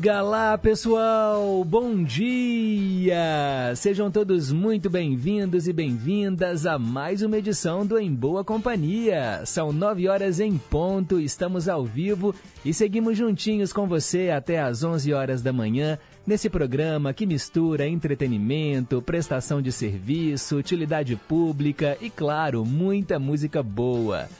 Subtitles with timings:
[0.00, 1.62] Diga lá, pessoal!
[1.62, 3.74] Bom dia!
[3.76, 9.42] Sejam todos muito bem-vindos e bem-vindas a mais uma edição do Em Boa Companhia.
[9.44, 14.82] São nove horas em ponto, estamos ao vivo e seguimos juntinhos com você até às
[14.82, 22.08] onze horas da manhã nesse programa que mistura entretenimento, prestação de serviço, utilidade pública e,
[22.08, 24.30] claro, muita música boa.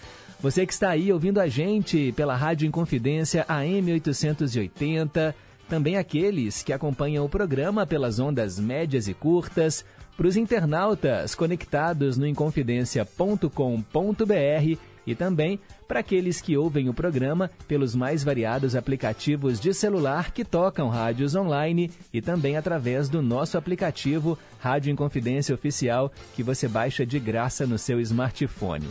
[0.41, 5.35] Você que está aí ouvindo a gente pela Rádio Inconfidência AM 880,
[5.71, 9.85] também aqueles que acompanham o programa pelas ondas médias e curtas,
[10.17, 17.95] para os internautas conectados no inconfidencia.com.br e também para aqueles que ouvem o programa pelos
[17.95, 24.39] mais variados aplicativos de celular que tocam rádios online e também através do nosso aplicativo
[24.59, 28.89] Rádio Inconfidência Oficial que você baixa de graça no seu smartphone.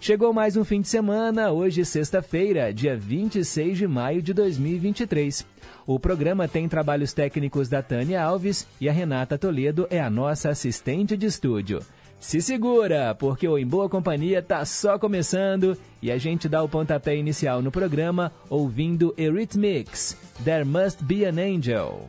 [0.00, 5.44] Chegou mais um fim de semana, hoje sexta-feira, dia 26 de maio de 2023.
[5.92, 10.48] O programa tem trabalhos técnicos da Tânia Alves e a Renata Toledo é a nossa
[10.48, 11.80] assistente de estúdio.
[12.20, 16.68] Se segura, porque o Em Boa Companhia tá só começando e a gente dá o
[16.68, 22.08] pontapé inicial no programa ouvindo Eurythmics, There Must Be an Angel.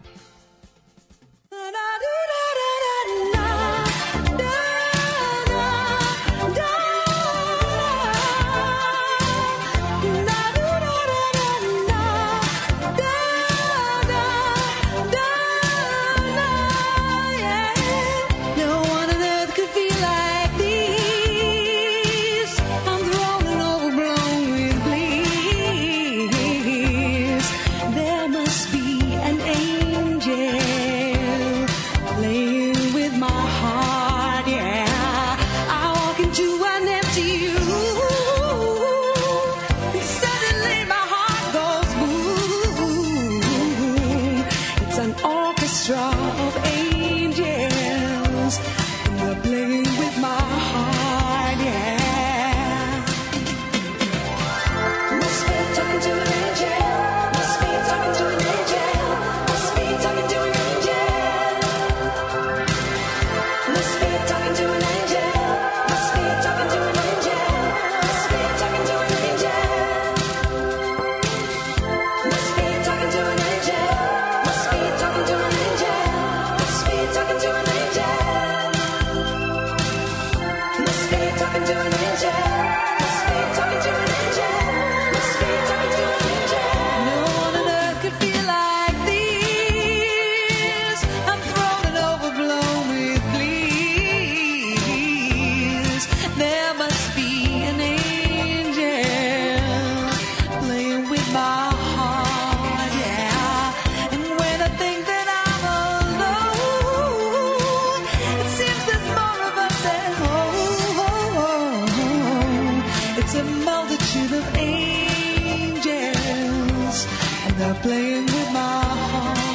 [117.61, 119.50] They're playing with my heart.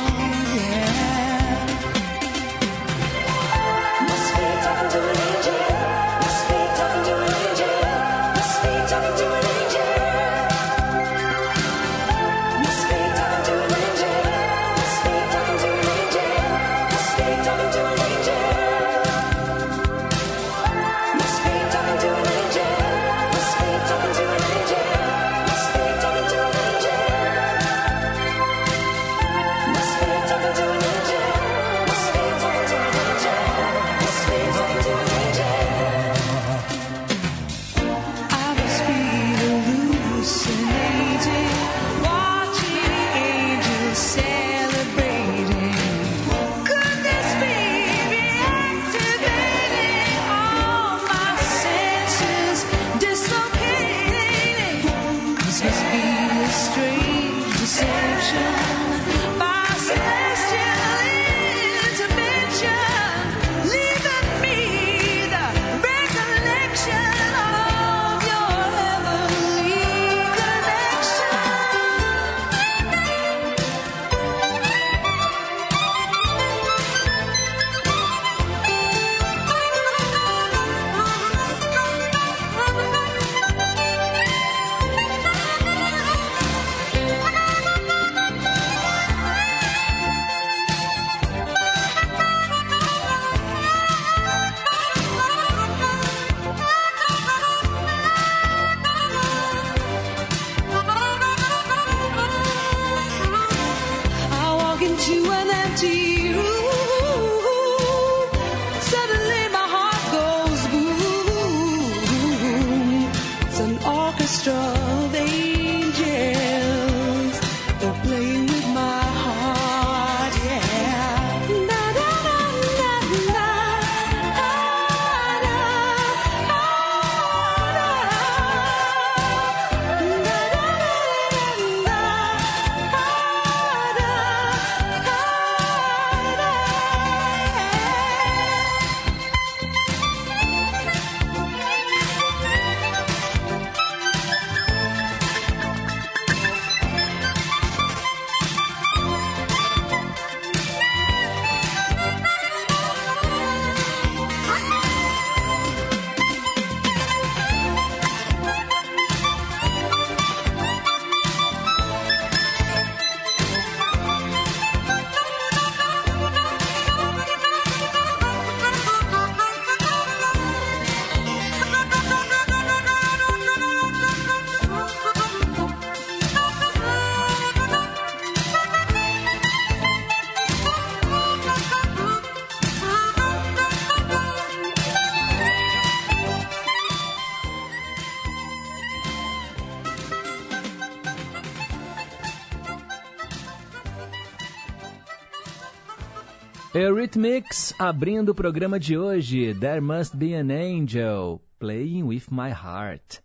[196.78, 199.54] Eurythmics abrindo o programa de hoje.
[199.54, 203.22] There Must Be an Angel, Playing with My Heart.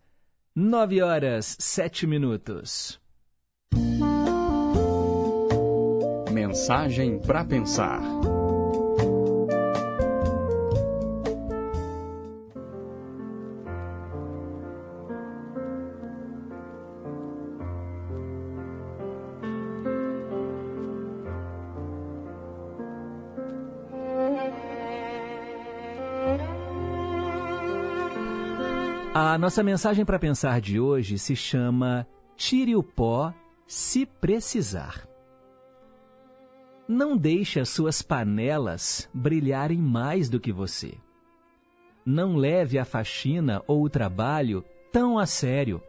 [0.56, 2.98] Nove horas, sete minutos.
[6.32, 8.00] Mensagem para pensar.
[29.14, 33.34] A nossa mensagem para pensar de hoje se chama Tire o pó
[33.68, 35.06] se precisar.
[36.88, 40.94] Não deixe as suas panelas brilharem mais do que você.
[42.06, 44.64] Não leve a faxina ou o trabalho
[44.94, 45.84] tão a sério.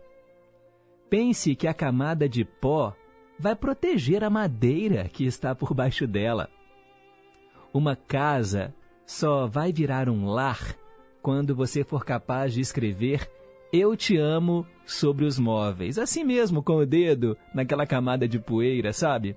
[1.09, 2.93] Pense que a camada de pó
[3.39, 6.51] vai proteger a madeira que está por baixo dela.
[7.73, 8.75] Uma casa
[9.07, 10.82] só vai virar um lar
[11.23, 13.31] quando você for capaz de escrever
[13.73, 18.93] Eu te amo sobre os móveis, assim mesmo com o dedo naquela camada de poeira,
[18.93, 19.35] sabe?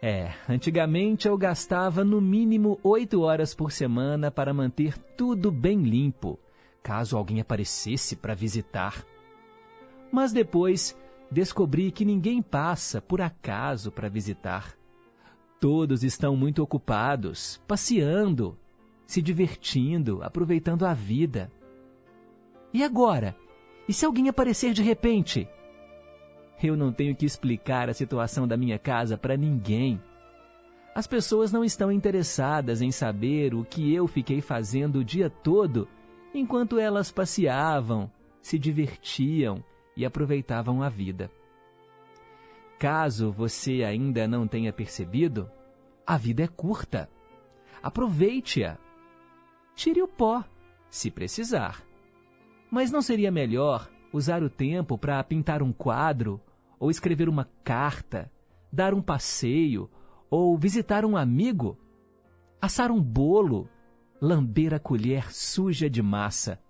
[0.00, 6.38] É, antigamente eu gastava no mínimo oito horas por semana para manter tudo bem limpo,
[6.82, 9.04] caso alguém aparecesse para visitar.
[10.12, 10.96] Mas depois
[11.30, 14.76] descobri que ninguém passa por acaso para visitar.
[15.58, 18.56] Todos estão muito ocupados, passeando,
[19.06, 21.50] se divertindo, aproveitando a vida.
[22.72, 23.36] E agora?
[23.88, 25.48] E se alguém aparecer de repente?
[26.62, 30.00] Eu não tenho que explicar a situação da minha casa para ninguém.
[30.94, 35.88] As pessoas não estão interessadas em saber o que eu fiquei fazendo o dia todo
[36.32, 39.62] enquanto elas passeavam, se divertiam
[39.96, 41.30] e aproveitavam a vida.
[42.78, 45.50] Caso você ainda não tenha percebido,
[46.06, 47.08] a vida é curta.
[47.82, 48.78] Aproveite-a.
[49.74, 50.44] Tire o pó,
[50.88, 51.84] se precisar.
[52.70, 56.40] Mas não seria melhor usar o tempo para pintar um quadro,
[56.78, 58.30] ou escrever uma carta,
[58.72, 59.90] dar um passeio,
[60.30, 61.78] ou visitar um amigo?
[62.60, 63.68] Assar um bolo,
[64.20, 66.60] lamber a colher suja de massa,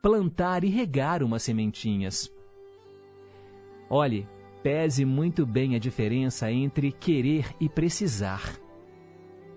[0.00, 2.32] plantar e regar umas sementinhas.
[3.90, 4.28] Olhe,
[4.62, 8.58] pese muito bem a diferença entre querer e precisar.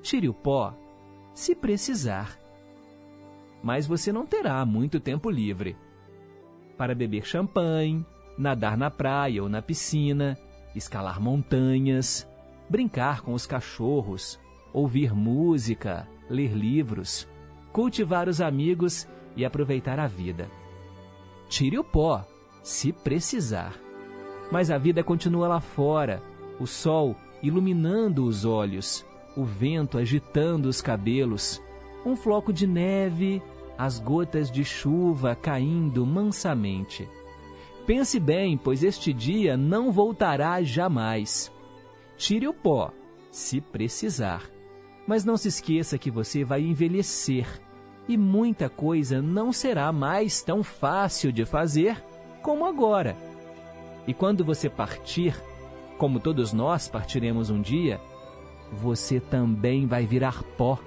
[0.02, 0.76] Tire o pó,
[1.34, 2.47] se precisar.
[3.64, 5.76] Mas você não terá muito tempo livre
[6.78, 8.06] para beber champanhe,
[8.38, 10.38] nadar na praia ou na piscina,
[10.76, 12.30] escalar montanhas,
[12.70, 14.40] brincar com os cachorros,
[14.72, 17.28] ouvir música, ler livros,
[17.74, 20.50] cultivar os amigos e aproveitar a vida.
[21.50, 22.26] Tire o pó,
[22.62, 23.74] se precisar.
[24.52, 26.22] Mas a vida continua lá fora,
[26.60, 31.62] o sol iluminando os olhos, o vento agitando os cabelos,
[32.08, 33.42] um floco de neve,
[33.78, 37.08] as gotas de chuva caindo mansamente.
[37.86, 41.52] Pense bem, pois este dia não voltará jamais.
[42.18, 42.92] Tire o pó,
[43.32, 44.44] se precisar.
[45.08, 47.48] Mas não se esqueça que você vai envelhecer
[48.08, 52.04] e muita coisa não será mais tão fácil de fazer
[52.42, 53.16] como agora.
[54.08, 55.36] E quando você partir,
[55.98, 58.00] como todos nós partiremos um dia,
[58.72, 60.80] você também vai virar pó.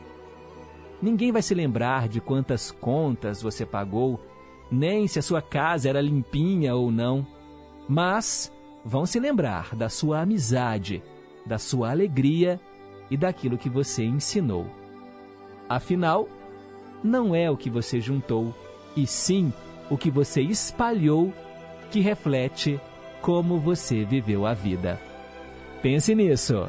[1.03, 4.21] Ninguém vai se lembrar de quantas contas você pagou,
[4.71, 7.27] nem se a sua casa era limpinha ou não.
[7.89, 8.53] Mas
[8.85, 11.03] vão se lembrar da sua amizade,
[11.47, 12.61] da sua alegria
[13.11, 14.67] e daquilo que você ensinou.
[15.69, 16.29] Afinal,
[17.03, 18.55] não é o que você juntou,
[18.97, 19.53] e sim
[19.89, 21.33] o que você espalhou
[21.91, 22.81] que reflete
[23.21, 25.01] como você viveu a vida.
[25.83, 26.69] Pense nisso.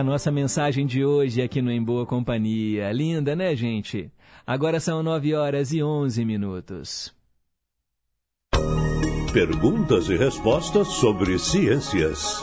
[0.00, 2.90] A nossa mensagem de hoje aqui no Em Boa Companhia.
[2.90, 4.10] Linda, né, gente?
[4.46, 7.14] Agora são 9 horas e 11 minutos.
[9.30, 12.42] Perguntas e respostas sobre ciências.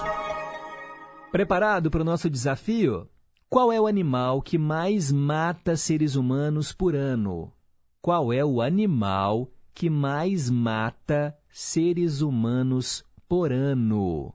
[1.31, 3.09] Preparado para o nosso desafio?
[3.49, 7.51] Qual é o animal que mais mata seres humanos por ano?
[7.99, 14.31] Qual é o animal que mais mata seres humanos por ano?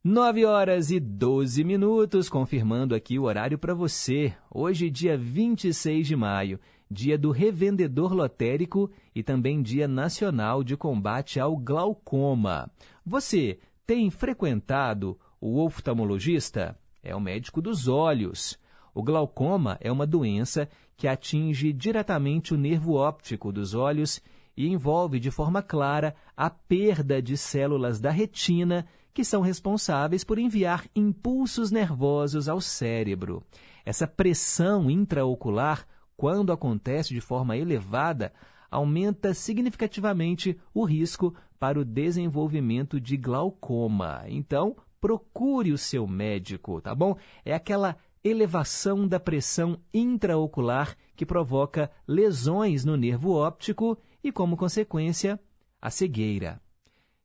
[0.03, 4.34] 9 horas e 12 minutos, confirmando aqui o horário para você.
[4.50, 6.60] Hoje, dia 26 de maio,
[6.91, 12.69] dia do revendedor lotérico e também dia nacional de combate ao glaucoma.
[13.05, 16.77] Você tem frequentado o oftalmologista?
[17.01, 18.60] É o médico dos olhos.
[18.93, 20.67] O glaucoma é uma doença
[20.98, 24.21] que atinge diretamente o nervo óptico dos olhos
[24.55, 30.38] e envolve de forma clara a perda de células da retina que são responsáveis por
[30.38, 33.41] enviar impulsos nervosos ao cérebro.
[33.86, 35.88] Essa pressão intraocular,
[36.21, 38.31] quando acontece de forma elevada,
[38.69, 44.25] aumenta significativamente o risco para o desenvolvimento de glaucoma.
[44.27, 47.17] Então, procure o seu médico, tá bom?
[47.43, 55.39] É aquela elevação da pressão intraocular que provoca lesões no nervo óptico e, como consequência,
[55.81, 56.61] a cegueira.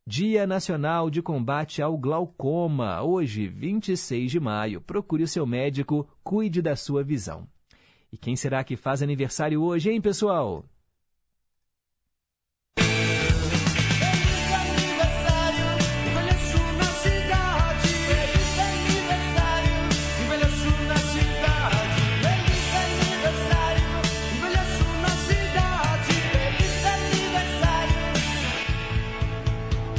[0.06, 4.80] Dia Nacional de Combate ao Glaucoma, hoje, 26 de maio.
[4.80, 7.46] Procure o seu médico, cuide da sua visão.
[8.16, 10.64] E quem será que faz aniversário hoje, hein, pessoal?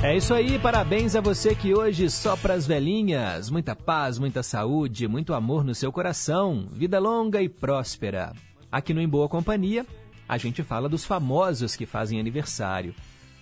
[0.08, 3.50] É isso aí, parabéns a você que hoje sopra as velhinhas.
[3.50, 8.32] Muita paz, muita saúde, muito amor no seu coração, vida longa e próspera.
[8.72, 9.86] Aqui no Em Boa Companhia,
[10.26, 12.96] a gente fala dos famosos que fazem aniversário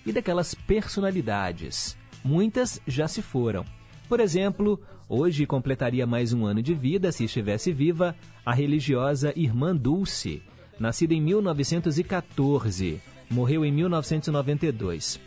[0.04, 1.96] e daquelas personalidades.
[2.24, 3.64] Muitas já se foram.
[4.10, 9.76] Por exemplo, hoje completaria mais um ano de vida, se estivesse viva, a religiosa Irmã
[9.76, 10.42] Dulce,
[10.80, 15.25] nascida em 1914, morreu em 1992.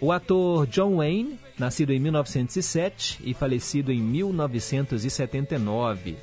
[0.00, 6.16] O ator John Wayne, nascido em 1907 e falecido em 1979.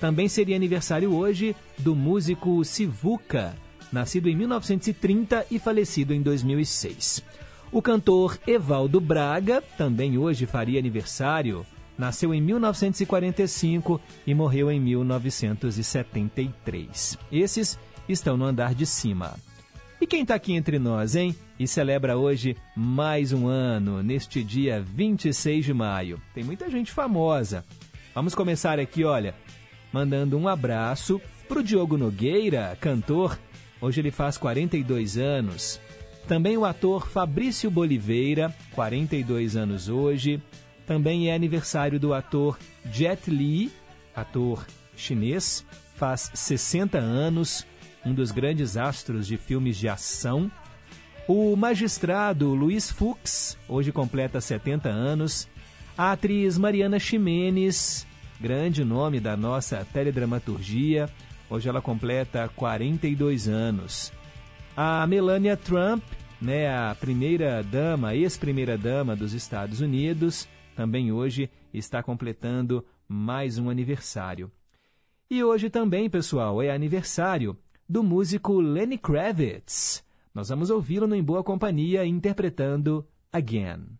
[0.00, 3.56] Também seria aniversário hoje do músico Sivuca,
[3.92, 7.24] nascido em 1930 e falecido em 2006.
[7.72, 11.66] O cantor Evaldo Braga também hoje faria aniversário.
[11.98, 17.18] Nasceu em 1945 e morreu em 1973.
[17.32, 17.76] Esses
[18.08, 19.34] estão no andar de cima.
[20.00, 21.34] E quem está aqui entre nós, hein?
[21.58, 26.22] E celebra hoje mais um ano, neste dia 26 de maio.
[26.32, 27.64] Tem muita gente famosa.
[28.14, 29.34] Vamos começar aqui, olha,
[29.92, 33.36] mandando um abraço para o Diogo Nogueira, cantor.
[33.80, 35.80] Hoje ele faz 42 anos.
[36.28, 40.40] Também o ator Fabrício Boliveira, 42 anos hoje.
[40.86, 42.56] Também é aniversário do ator
[42.92, 43.72] Jet Li,
[44.14, 44.64] ator
[44.94, 47.66] chinês, faz 60 anos
[48.04, 50.50] um dos grandes astros de filmes de ação.
[51.26, 55.48] O magistrado Luiz Fux, hoje completa 70 anos.
[55.96, 58.06] A atriz Mariana Ximenes,
[58.40, 61.10] grande nome da nossa teledramaturgia,
[61.50, 64.12] hoje ela completa 42 anos.
[64.76, 66.04] A Melania Trump,
[66.40, 73.68] né, a primeira dama, ex-primeira dama dos Estados Unidos, também hoje está completando mais um
[73.68, 74.50] aniversário.
[75.28, 80.04] E hoje também, pessoal, é aniversário do músico Lenny Kravitz.
[80.34, 83.97] Nós vamos ouvi-lo no Em Boa Companhia interpretando Again.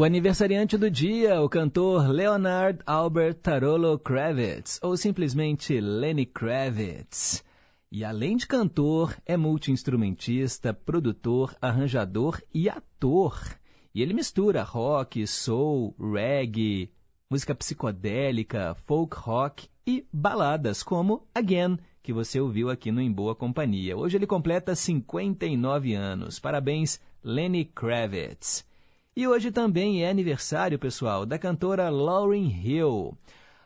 [0.00, 7.44] O aniversariante do dia, o cantor Leonard Albert Tarolo Kravitz, ou simplesmente Lenny Kravitz.
[7.92, 13.42] E além de cantor, é multiinstrumentista, produtor, arranjador e ator.
[13.94, 16.90] E ele mistura rock, soul, reggae,
[17.28, 23.34] música psicodélica, folk rock e baladas como Again, que você ouviu aqui no Em Boa
[23.34, 23.98] Companhia.
[23.98, 26.38] Hoje ele completa 59 anos.
[26.38, 28.69] Parabéns, Lenny Kravitz.
[29.16, 33.18] E hoje também é aniversário, pessoal, da cantora Lauryn Hill.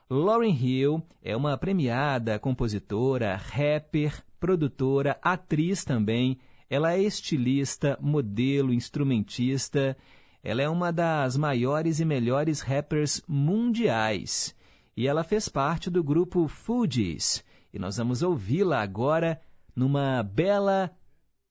[0.08, 6.38] Lauryn Hill é uma premiada compositora, rapper, produtora, atriz também.
[6.68, 9.96] Ela é estilista, modelo, instrumentista.
[10.42, 14.56] Ela é uma das maiores e melhores rappers mundiais.
[14.96, 17.44] E ela fez parte do grupo Fugees.
[17.72, 19.38] E nós vamos ouvi-la agora
[19.76, 20.90] numa bela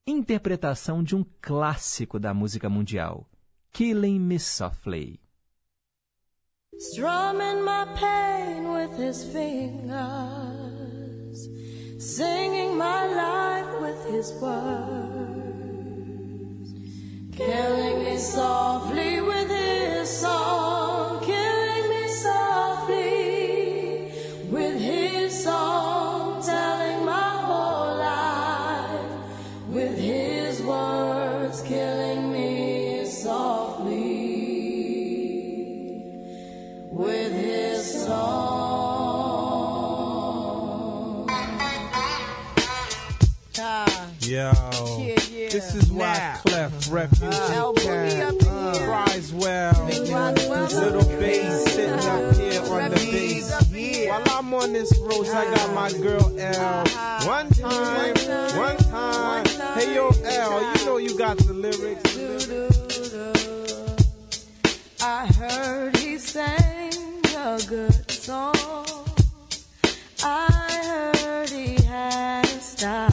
[0.07, 3.29] interpretação de um clássico da música mundial.
[3.73, 5.19] Killing Me Softly.
[6.77, 9.89] Strumming my pain with his fingers,
[11.97, 14.53] singing my life with his words,
[17.35, 21.25] killing me softly with his song,
[44.33, 45.49] Yo, yeah, yeah.
[45.49, 46.37] this is why Now.
[46.43, 46.95] Clef uh-huh.
[46.95, 48.89] Refugee El Boogie Cat up in.
[48.89, 49.73] Roswell,
[50.09, 50.65] Roswell.
[50.81, 52.33] little bass sitting up uh-huh.
[52.33, 54.09] here on the bass.
[54.09, 56.01] While I'm on this road, I got my uh-huh.
[56.01, 56.83] girl L.
[57.27, 58.15] One time,
[58.57, 59.45] one time.
[59.77, 62.17] Hey yo, L, you know you got the lyrics.
[64.99, 68.55] I heard he sang a good song.
[70.23, 73.12] I heard he had a style.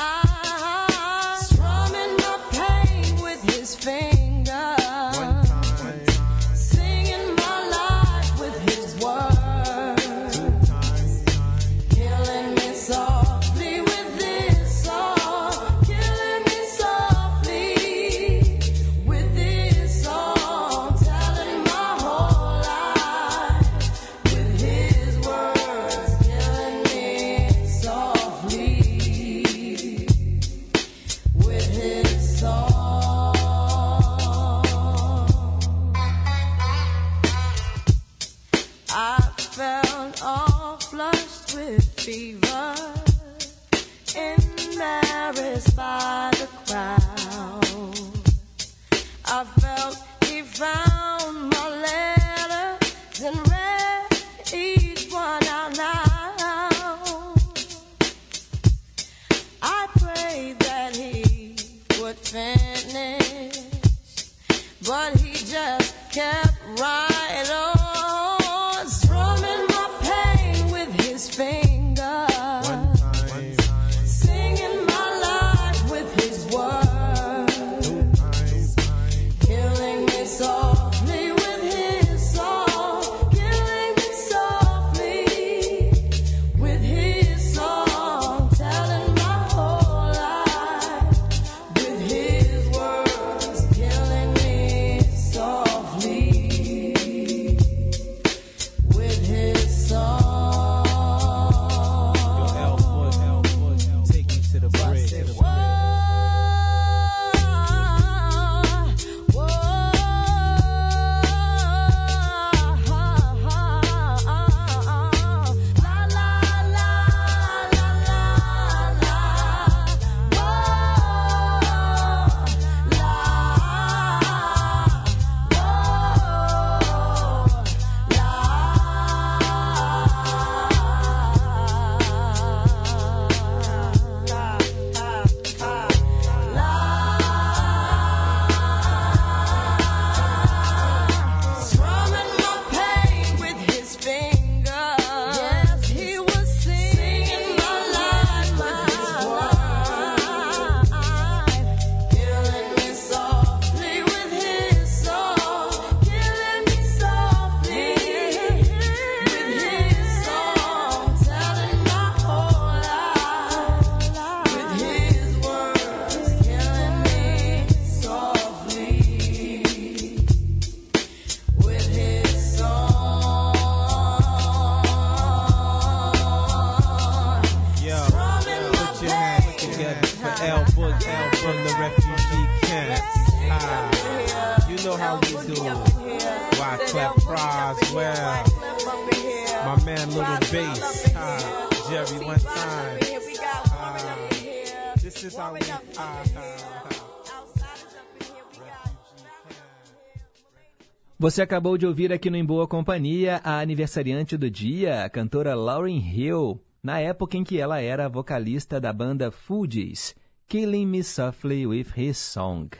[201.21, 205.53] Você acabou de ouvir aqui no Em Boa Companhia a aniversariante do dia, a cantora
[205.53, 210.15] Lauryn Hill, na época em que ela era vocalista da banda Fugees,
[210.47, 212.71] Killing Me Softly with His Song.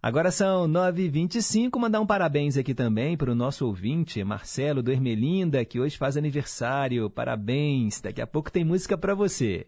[0.00, 5.64] Agora são 9h25, mandar um parabéns aqui também para o nosso ouvinte, Marcelo do Ermelinda,
[5.64, 7.10] que hoje faz aniversário.
[7.10, 9.66] Parabéns, daqui a pouco tem música para você.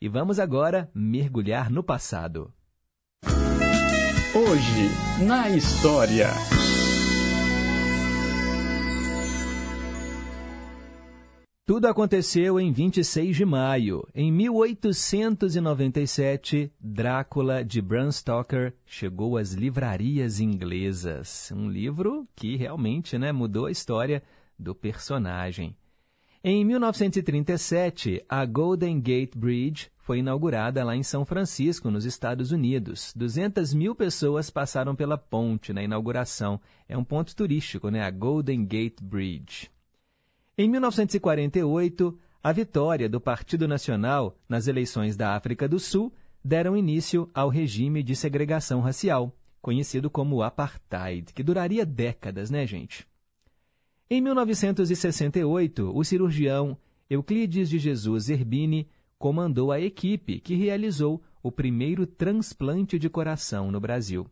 [0.00, 2.50] E vamos agora mergulhar no passado.
[4.34, 6.28] Hoje, na história.
[11.66, 14.06] Tudo aconteceu em 26 de maio.
[14.14, 21.50] Em 1897, Drácula de Bram Stoker chegou às livrarias inglesas.
[21.56, 24.22] Um livro que realmente né, mudou a história
[24.58, 25.74] do personagem.
[26.44, 33.10] Em 1937, a Golden Gate Bridge foi inaugurada lá em São Francisco, nos Estados Unidos.
[33.16, 36.60] 200 mil pessoas passaram pela ponte na inauguração.
[36.86, 38.02] É um ponto turístico, né?
[38.02, 39.72] A Golden Gate Bridge.
[40.56, 46.14] Em 1948, a vitória do Partido Nacional nas eleições da África do Sul
[46.44, 53.04] deram início ao regime de segregação racial, conhecido como apartheid, que duraria décadas, né, gente?
[54.08, 56.78] Em 1968, o cirurgião
[57.10, 58.88] Euclides de Jesus Zerbini
[59.18, 64.24] comandou a equipe que realizou o primeiro transplante de coração no Brasil.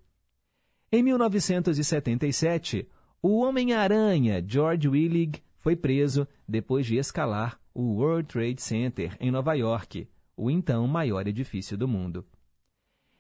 [0.93, 2.87] Em 1977,
[3.21, 9.55] o Homem-Aranha George Willig foi preso depois de escalar o World Trade Center em Nova
[9.55, 12.27] York, o então maior edifício do mundo.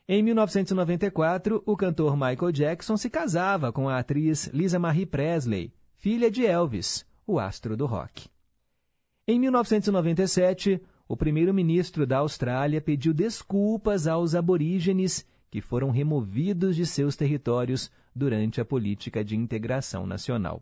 [0.08, 6.28] Em 1994, o cantor Michael Jackson se casava com a atriz Lisa Marie Presley, filha
[6.28, 8.28] de Elvis, o astro do rock.
[9.26, 17.14] Em 1997, o primeiro-ministro da Austrália pediu desculpas aos aborígenes que foram removidos de seus
[17.14, 20.60] territórios durante a política de integração nacional.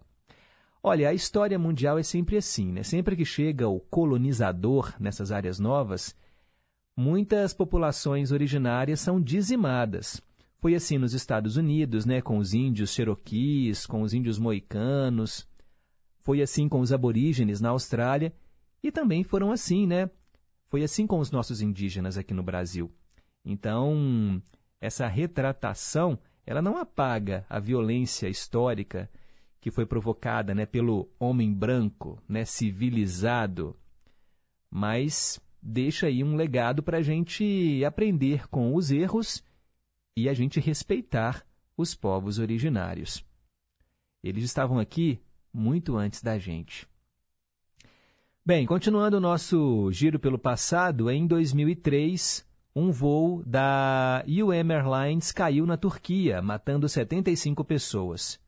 [0.82, 2.82] Olha, a história mundial é sempre assim, né?
[2.82, 6.16] Sempre que chega o colonizador nessas áreas novas,
[6.96, 10.22] muitas populações originárias são dizimadas.
[10.58, 15.46] Foi assim nos Estados Unidos, né, com os índios cherokees, com os índios moicanos.
[16.18, 18.32] Foi assim com os aborígenes na Austrália
[18.82, 20.10] e também foram assim, né?
[20.66, 22.90] Foi assim com os nossos indígenas aqui no Brasil.
[23.44, 24.42] Então,
[24.80, 29.10] essa retratação, ela não apaga a violência histórica
[29.60, 33.76] que foi provocada, né, pelo homem branco, né, civilizado,
[34.70, 39.44] mas deixa aí um legado para a gente aprender com os erros
[40.16, 41.44] e a gente respeitar
[41.76, 43.24] os povos originários.
[44.22, 45.20] Eles estavam aqui
[45.52, 46.88] muito antes da gente.
[48.44, 55.66] Bem, continuando o nosso giro pelo passado, em 2003, um voo da UM Airlines caiu
[55.66, 58.40] na Turquia, matando 75 pessoas.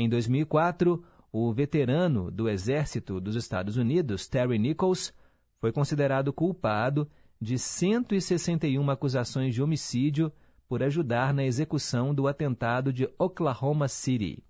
[0.00, 5.12] Em 2004, o veterano do Exército dos Estados Unidos, Terry Nichols,
[5.58, 10.32] foi considerado culpado de 161 acusações de homicídio
[10.68, 14.44] por ajudar na execução do atentado de Oklahoma City.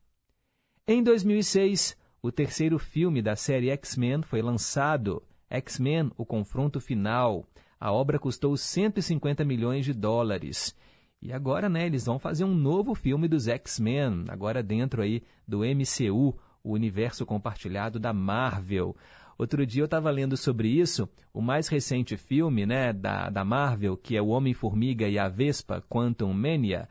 [0.86, 7.46] Em 2006, o terceiro filme da série X-Men foi lançado, X-Men: O Confronto Final.
[7.80, 10.76] A obra custou 150 milhões de dólares.
[11.20, 15.60] E agora, né, eles vão fazer um novo filme dos X-Men, agora dentro aí do
[15.60, 18.94] MCU, o universo compartilhado da Marvel.
[19.36, 23.96] Outro dia eu estava lendo sobre isso, o mais recente filme, né, da, da Marvel,
[23.96, 26.88] que é o Homem-Formiga e a Vespa, Quantum Mania,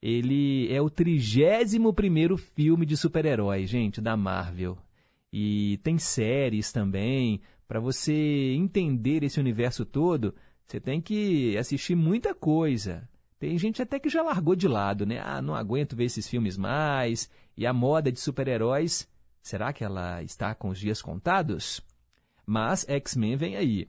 [0.00, 4.78] ele é o 31 filme de super-herói, gente, da Marvel.
[5.32, 7.40] E tem séries também.
[7.66, 10.34] Para você entender esse universo todo,
[10.66, 13.08] você tem que assistir muita coisa.
[13.38, 15.20] Tem gente até que já largou de lado, né?
[15.22, 17.30] Ah, não aguento ver esses filmes mais.
[17.56, 19.08] E a moda de super-heróis,
[19.42, 21.80] será que ela está com os dias contados?
[22.46, 23.88] Mas X-Men vem aí.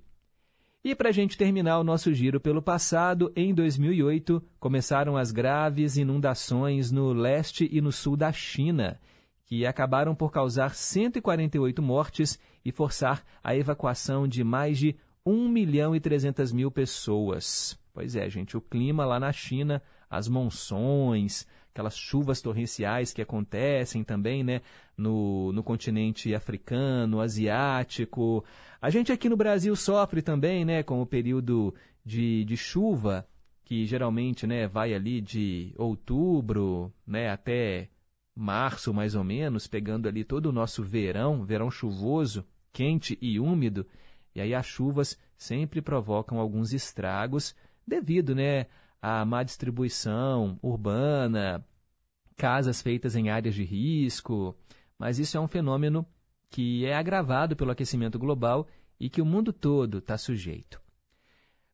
[0.83, 5.97] E para a gente terminar o nosso giro pelo passado, em 2008 começaram as graves
[5.97, 8.99] inundações no leste e no sul da China,
[9.45, 15.95] que acabaram por causar 148 mortes e forçar a evacuação de mais de 1 milhão
[15.95, 17.77] e 300 mil pessoas.
[17.97, 24.03] Pois é, gente, o clima lá na China, as monções, aquelas chuvas torrenciais que acontecem
[24.03, 24.61] também né,
[24.95, 28.45] no, no continente africano, asiático.
[28.79, 31.73] A gente aqui no Brasil sofre também né, com o período
[32.05, 33.27] de, de chuva,
[33.65, 37.89] que geralmente né, vai ali de outubro né, até
[38.35, 43.87] março mais ou menos, pegando ali todo o nosso verão, verão chuvoso, quente e úmido,
[44.35, 47.55] e aí as chuvas sempre provocam alguns estragos
[47.87, 48.67] devido, né,
[49.01, 51.65] à má distribuição urbana,
[52.35, 54.55] casas feitas em áreas de risco,
[54.99, 56.05] mas isso é um fenômeno
[56.49, 58.67] que é agravado pelo aquecimento global
[58.99, 60.81] e que o mundo todo está sujeito.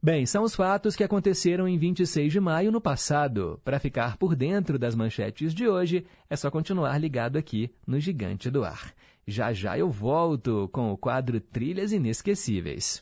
[0.02, 3.62] Bem, são os fatos que aconteceram em 26 de maio no passado.
[3.64, 8.50] Para ficar por dentro das manchetes de hoje, é só continuar ligado aqui no Gigante
[8.50, 8.94] do Ar.
[9.26, 13.02] Já já eu volto com o quadro Trilhas Inesquecíveis.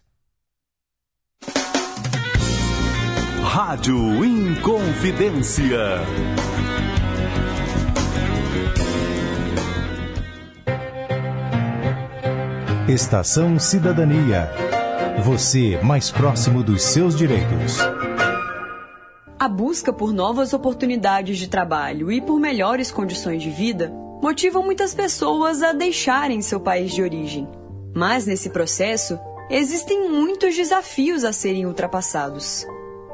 [3.54, 6.00] Rádio Inconfidência.
[12.88, 14.50] Estação Cidadania.
[15.26, 17.80] Você mais próximo dos seus direitos.
[19.38, 24.96] A busca por novas oportunidades de trabalho e por melhores condições de vida motivam muitas
[24.96, 27.50] pessoas a deixarem seu país de origem.
[27.94, 32.66] Mas nesse processo, existem muitos desafios a serem ultrapassados.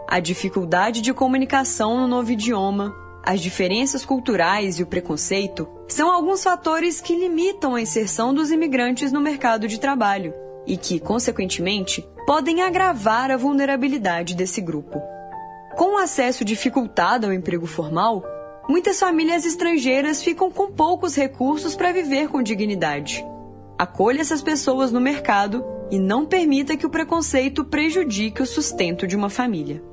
[0.09, 6.41] A dificuldade de comunicação no novo idioma, as diferenças culturais e o preconceito são alguns
[6.41, 10.33] fatores que limitam a inserção dos imigrantes no mercado de trabalho
[10.65, 15.01] e que, consequentemente, podem agravar a vulnerabilidade desse grupo.
[15.75, 18.23] Com o acesso dificultado ao emprego formal,
[18.69, 23.25] muitas famílias estrangeiras ficam com poucos recursos para viver com dignidade.
[23.77, 29.13] Acolha essas pessoas no mercado e não permita que o preconceito prejudique o sustento de
[29.13, 29.83] uma família.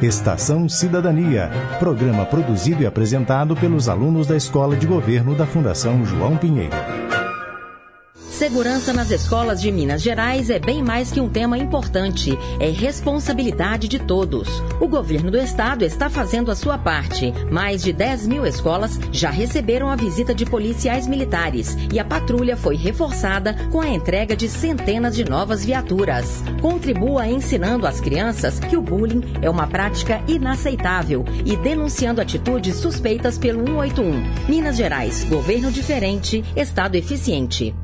[0.00, 6.36] Estação Cidadania, programa produzido e apresentado pelos alunos da Escola de Governo da Fundação João
[6.36, 6.76] Pinheiro.
[8.38, 13.88] Segurança nas escolas de Minas Gerais é bem mais que um tema importante, é responsabilidade
[13.88, 14.62] de todos.
[14.80, 17.34] O governo do estado está fazendo a sua parte.
[17.50, 22.56] Mais de 10 mil escolas já receberam a visita de policiais militares e a patrulha
[22.56, 26.40] foi reforçada com a entrega de centenas de novas viaturas.
[26.62, 33.36] Contribua ensinando às crianças que o bullying é uma prática inaceitável e denunciando atitudes suspeitas
[33.36, 34.46] pelo 181.
[34.48, 37.74] Minas Gerais, governo diferente, estado eficiente.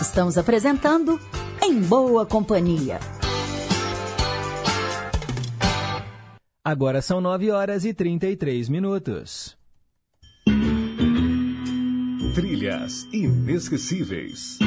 [0.00, 1.20] Estamos apresentando
[1.60, 3.00] Em Boa Companhia.
[6.64, 9.63] Agora são 9 horas e 33 minutos.
[12.34, 14.58] Trilhas inesquecíveis.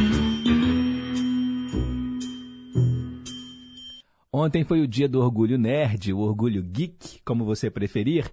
[4.32, 8.32] Ontem foi o dia do orgulho nerd, o orgulho geek, como você preferir,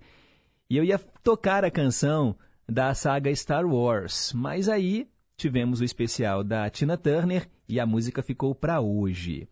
[0.71, 2.37] e eu ia tocar a canção
[2.69, 8.23] da saga Star Wars, mas aí tivemos o especial da Tina Turner e a música
[8.23, 9.49] ficou para hoje.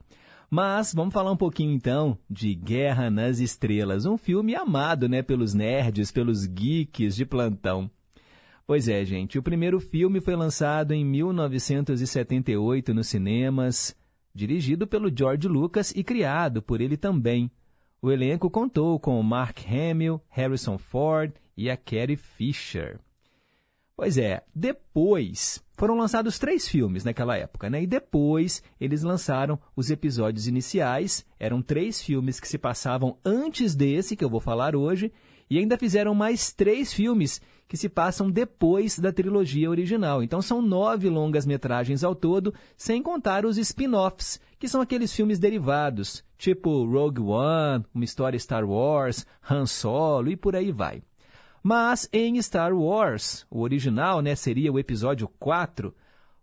[0.49, 5.55] Mas vamos falar um pouquinho então de Guerra nas Estrelas, um filme amado, né, pelos
[5.55, 7.91] nerds, pelos geeks de plantão.
[8.67, 13.97] Pois é, gente, o primeiro filme foi lançado em 1978 nos cinemas,
[14.35, 17.51] dirigido pelo George Lucas e criado por ele também.
[18.01, 22.99] O elenco contou com Mark Hamill, Harrison Ford e a Carrie Fisher.
[23.97, 27.83] Pois é, depois foram lançados três filmes naquela época, né?
[27.83, 31.25] E depois eles lançaram os episódios iniciais.
[31.39, 35.13] Eram três filmes que se passavam antes desse que eu vou falar hoje,
[35.51, 37.41] e ainda fizeram mais três filmes
[37.73, 40.23] que se passam depois da trilogia original.
[40.23, 46.23] Então são nove longas-metragens ao todo, sem contar os spin-offs, que são aqueles filmes derivados,
[46.37, 51.03] tipo Rogue One, uma história Star Wars, Han Solo e por aí vai.
[51.63, 55.95] Mas em Star Wars, o original né, seria o episódio 4,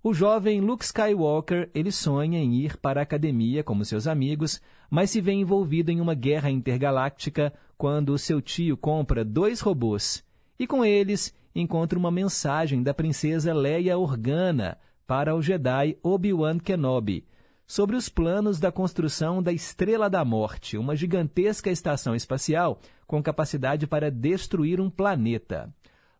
[0.02, 4.60] o jovem Luke Skywalker ele sonha em ir para a academia como seus amigos,
[4.90, 10.28] mas se vê envolvido em uma guerra intergaláctica quando seu tio compra dois robôs
[10.60, 17.26] e com eles encontra uma mensagem da princesa Leia Organa para o Jedi Obi-Wan Kenobi.
[17.66, 23.86] sobre os planos da construção da Estrela da Morte, uma gigantesca estação espacial com capacidade
[23.86, 25.72] para destruir um planeta.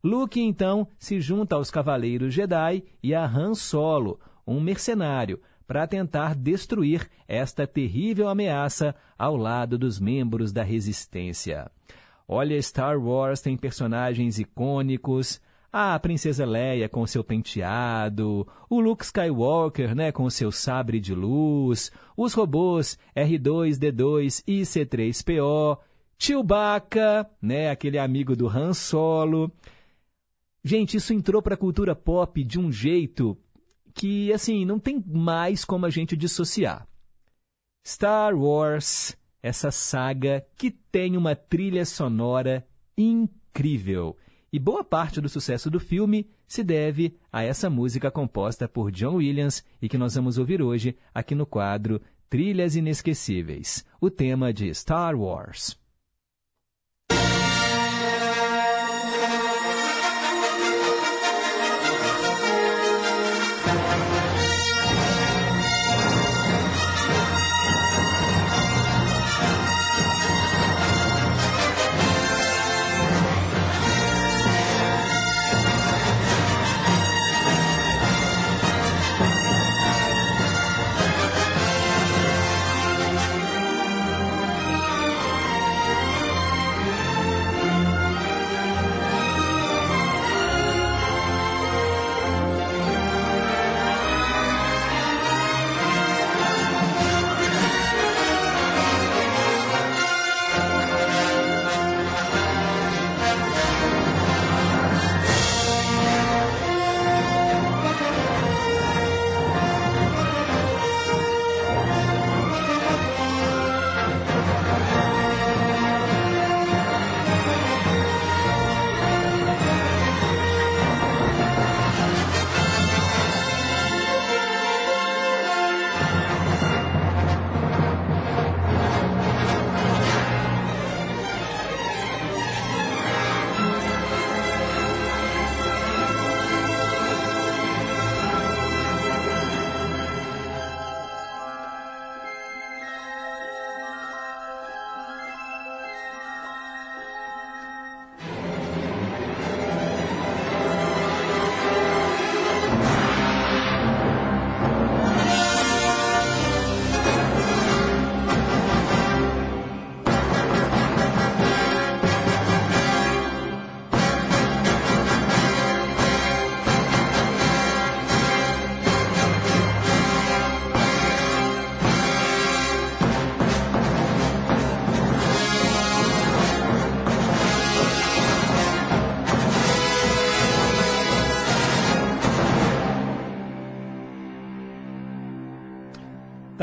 [0.04, 6.36] Luke então se junta aos Cavaleiros Jedi e a Han Solo, um mercenário, para tentar
[6.36, 11.72] destruir esta terrível ameaça ao lado dos membros da Resistência.
[12.32, 15.42] Olha, Star Wars tem personagens icônicos,
[15.74, 21.92] a princesa Leia com seu penteado, o Luke Skywalker, né, com seu sabre de luz,
[22.16, 25.80] os robôs R2D2 e C3PO,
[26.20, 29.52] Chewbacca, né, aquele amigo do Han Solo.
[30.64, 33.36] Gente, isso entrou para a cultura pop de um jeito
[33.96, 36.88] que, assim, não tem mais como a gente dissociar.
[37.84, 42.66] Star Wars, essa saga que tem uma trilha sonora
[42.98, 44.18] incrível.
[44.52, 49.16] E boa parte do sucesso do filme se deve a essa música composta por John
[49.16, 54.74] Williams e que nós vamos ouvir hoje aqui no quadro Trilhas Inesquecíveis, o tema de
[54.74, 55.78] Star Wars.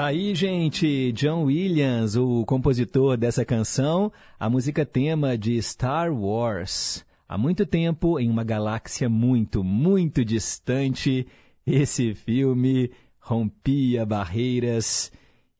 [0.06, 7.04] Aí, gente, John Williams, o compositor dessa canção, a música tema de Star Wars.
[7.28, 11.26] Há muito tempo, em uma galáxia muito, muito distante,
[11.66, 15.10] esse filme rompia barreiras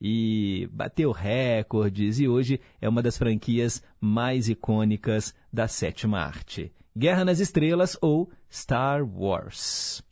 [0.01, 6.73] e bateu recordes e hoje é uma das franquias mais icônicas da sétima arte.
[6.97, 10.05] Guerra nas Estrelas ou Star Wars.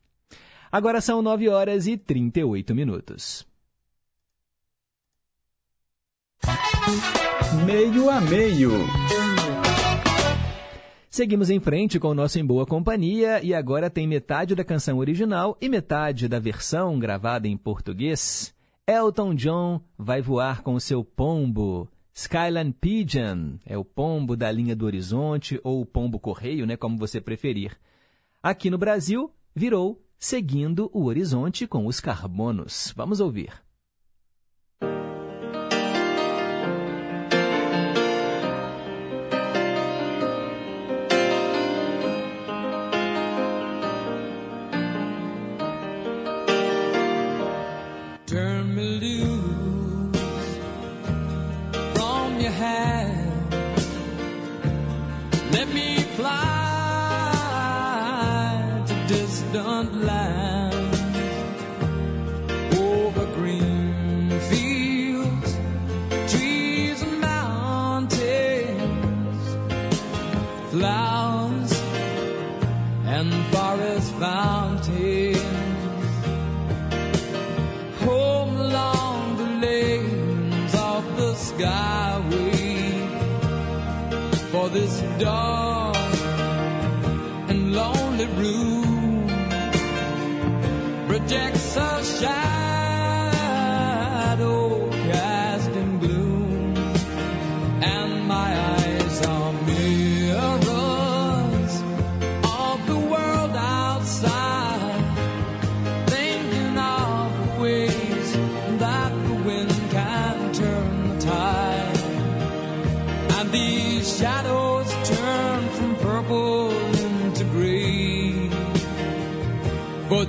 [0.73, 3.54] Agora são 9 horas e 38 minutos.
[7.67, 8.71] Meio a meio.
[11.09, 14.99] Seguimos em frente com o nosso Em Boa Companhia e agora tem metade da canção
[14.99, 18.53] original e metade da versão gravada em português.
[18.87, 21.89] Elton John vai voar com seu pombo.
[22.13, 26.99] Skyline Pigeon é o pombo da linha do horizonte ou o pombo correio, né, como
[26.99, 27.77] você preferir.
[28.43, 32.93] Aqui no Brasil, virou Seguindo o Horizonte com os Carbonos.
[32.97, 33.64] Vamos ouvir.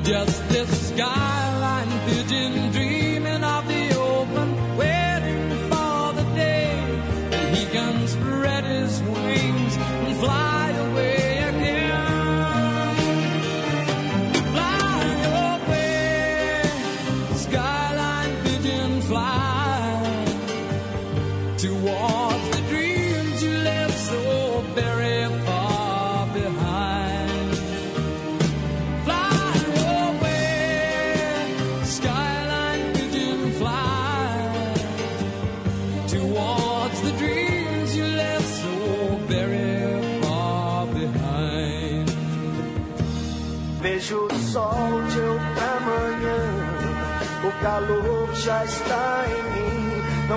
[0.06, 0.45] Just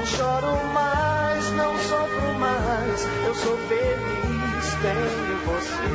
[0.08, 5.88] choro mais, não sofro mais, eu sou feliz, tenho você.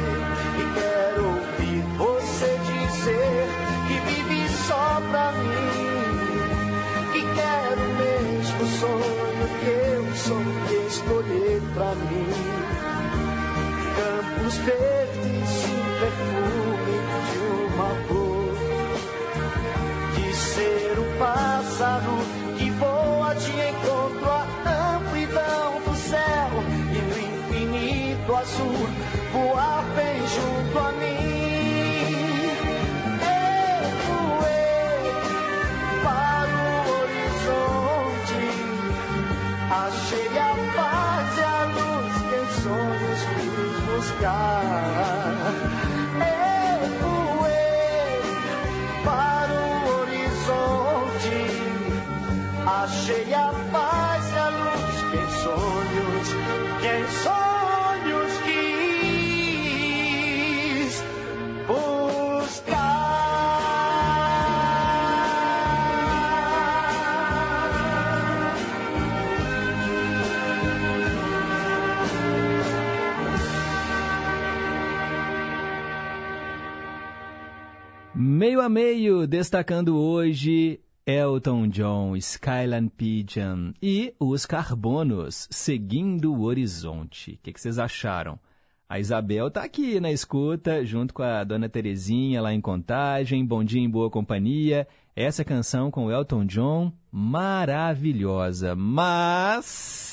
[0.59, 3.47] E quero ouvir você dizer
[3.87, 5.83] que vive só pra mim.
[7.11, 12.73] Que quero o mesmo sonho que eu sonhei escolher pra mim
[13.95, 15.02] campos verdes,
[44.23, 44.52] God.
[78.63, 87.31] A meio, destacando hoje Elton John, Skyline Pigeon e os Carbonos, Seguindo o Horizonte.
[87.31, 88.39] O que, que vocês acharam?
[88.87, 93.45] A Isabel tá aqui na escuta, junto com a dona Terezinha lá em Contagem.
[93.45, 94.87] Bom dia em boa companhia.
[95.13, 98.75] Essa canção com Elton John, maravilhosa.
[98.77, 100.12] Mas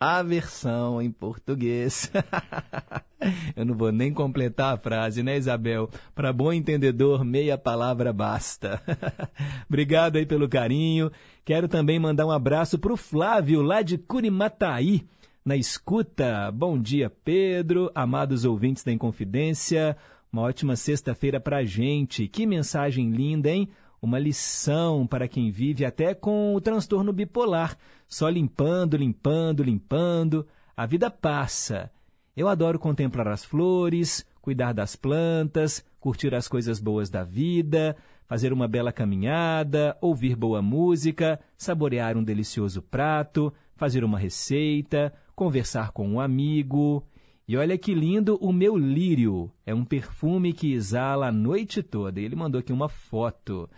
[0.00, 2.10] a versão em português.
[3.56, 5.90] Eu não vou nem completar a frase, né, Isabel?
[6.14, 8.80] Para bom entendedor, meia palavra basta.
[9.68, 11.10] Obrigado aí pelo carinho.
[11.44, 15.04] Quero também mandar um abraço para o Flávio, lá de Curimataí,
[15.44, 16.50] na escuta.
[16.52, 19.96] Bom dia, Pedro, amados ouvintes da Inconfidência.
[20.32, 22.28] Uma ótima sexta-feira para a gente.
[22.28, 23.68] Que mensagem linda, hein?
[24.00, 27.76] Uma lição para quem vive até com o transtorno bipolar.
[28.08, 30.46] Só limpando, limpando, limpando.
[30.74, 31.90] A vida passa.
[32.34, 37.94] Eu adoro contemplar as flores, cuidar das plantas, curtir as coisas boas da vida,
[38.26, 45.92] fazer uma bela caminhada, ouvir boa música, saborear um delicioso prato, fazer uma receita, conversar
[45.92, 47.04] com um amigo.
[47.46, 49.50] E olha que lindo o meu lírio.
[49.66, 52.20] É um perfume que exala a noite toda.
[52.20, 53.68] E ele mandou aqui uma foto.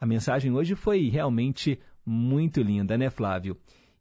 [0.00, 3.56] A mensagem hoje foi realmente muito linda, né, Flávio?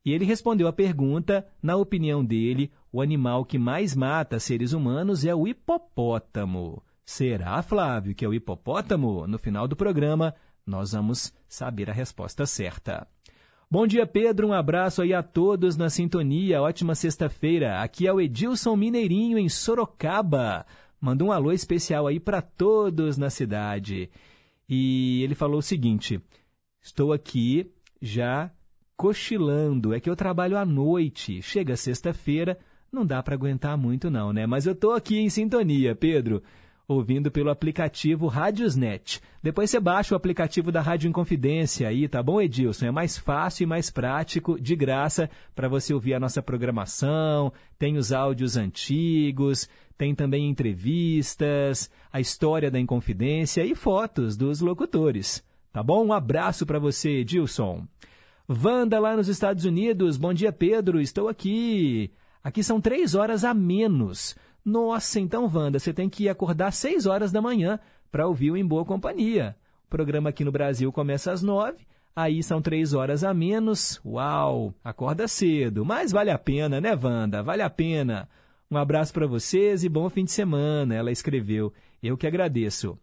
[0.09, 5.23] E ele respondeu a pergunta, na opinião dele, o animal que mais mata seres humanos
[5.23, 6.81] é o hipopótamo.
[7.05, 9.27] Será, Flávio, que é o hipopótamo?
[9.27, 10.33] No final do programa,
[10.65, 13.07] nós vamos saber a resposta certa.
[13.69, 14.47] Bom dia, Pedro.
[14.47, 16.59] Um abraço aí a todos na sintonia.
[16.59, 17.79] Ótima sexta-feira.
[17.79, 20.65] Aqui é o Edilson Mineirinho, em Sorocaba.
[20.99, 24.09] Manda um alô especial aí para todos na cidade.
[24.67, 26.19] E ele falou o seguinte:
[26.81, 28.51] Estou aqui já
[28.99, 29.93] cochilando.
[29.93, 31.41] É que eu trabalho à noite.
[31.41, 32.59] Chega sexta-feira,
[32.91, 34.45] não dá para aguentar muito não, né?
[34.45, 36.43] Mas eu tô aqui em sintonia, Pedro.
[36.89, 39.21] ouvindo pelo aplicativo Radiosnet.
[39.43, 42.87] Depois você baixa o aplicativo da Rádio Inconfidência aí, tá bom, Edilson?
[42.87, 47.53] É mais fácil e mais prático, de graça, para você ouvir a nossa programação.
[47.77, 55.43] Tem os áudios antigos, tem também entrevistas, a história da Inconfidência e fotos dos locutores.
[55.71, 56.07] Tá bom?
[56.07, 57.87] Um abraço para você, Edilson.
[58.51, 60.17] Wanda lá nos Estados Unidos.
[60.17, 60.99] Bom dia, Pedro.
[60.99, 62.11] Estou aqui.
[62.43, 64.35] Aqui são três horas a menos.
[64.65, 67.79] Nossa, então, Wanda, você tem que acordar 6 horas da manhã
[68.11, 69.55] para ouvir o Em Boa Companhia.
[69.85, 71.77] O programa aqui no Brasil começa às 9,
[72.15, 74.01] aí são 3 horas a menos.
[74.03, 77.43] Uau, acorda cedo, mas vale a pena, né, Wanda?
[77.43, 78.27] Vale a pena.
[78.69, 81.71] Um abraço para vocês e bom fim de semana, ela escreveu.
[82.01, 82.97] Eu que agradeço.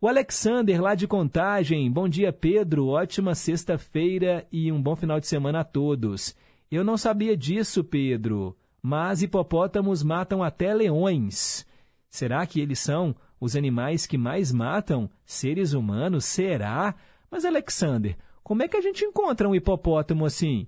[0.00, 1.90] O Alexander, lá de Contagem.
[1.90, 2.88] Bom dia, Pedro.
[2.88, 6.34] Ótima sexta-feira e um bom final de semana a todos.
[6.70, 11.66] Eu não sabia disso, Pedro mas hipopótamos matam até leões.
[12.08, 16.24] Será que eles são os animais que mais matam seres humanos?
[16.24, 16.94] Será?
[17.30, 20.66] Mas, Alexander, como é que a gente encontra um hipopótamo assim?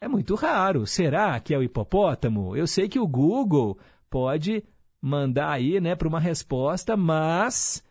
[0.00, 0.86] É muito raro.
[0.86, 2.54] Será que é o hipopótamo?
[2.54, 4.62] Eu sei que o Google pode
[5.00, 7.82] mandar aí, né, para uma resposta, mas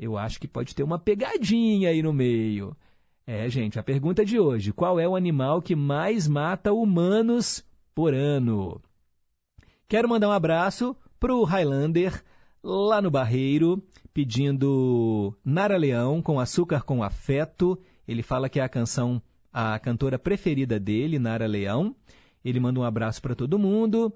[0.00, 2.74] eu acho que pode ter uma pegadinha aí no meio.
[3.26, 7.62] É, gente, a pergunta de hoje: qual é o animal que mais mata humanos
[7.94, 8.80] por ano.
[9.86, 12.24] Quero mandar um abraço para o Highlander,
[12.62, 13.82] lá no Barreiro,
[14.14, 17.78] pedindo Nara Leão com Açúcar com Afeto.
[18.08, 19.20] Ele fala que é a canção,
[19.52, 21.94] a cantora preferida dele, Nara Leão.
[22.42, 24.10] Ele manda um abraço para todo mundo.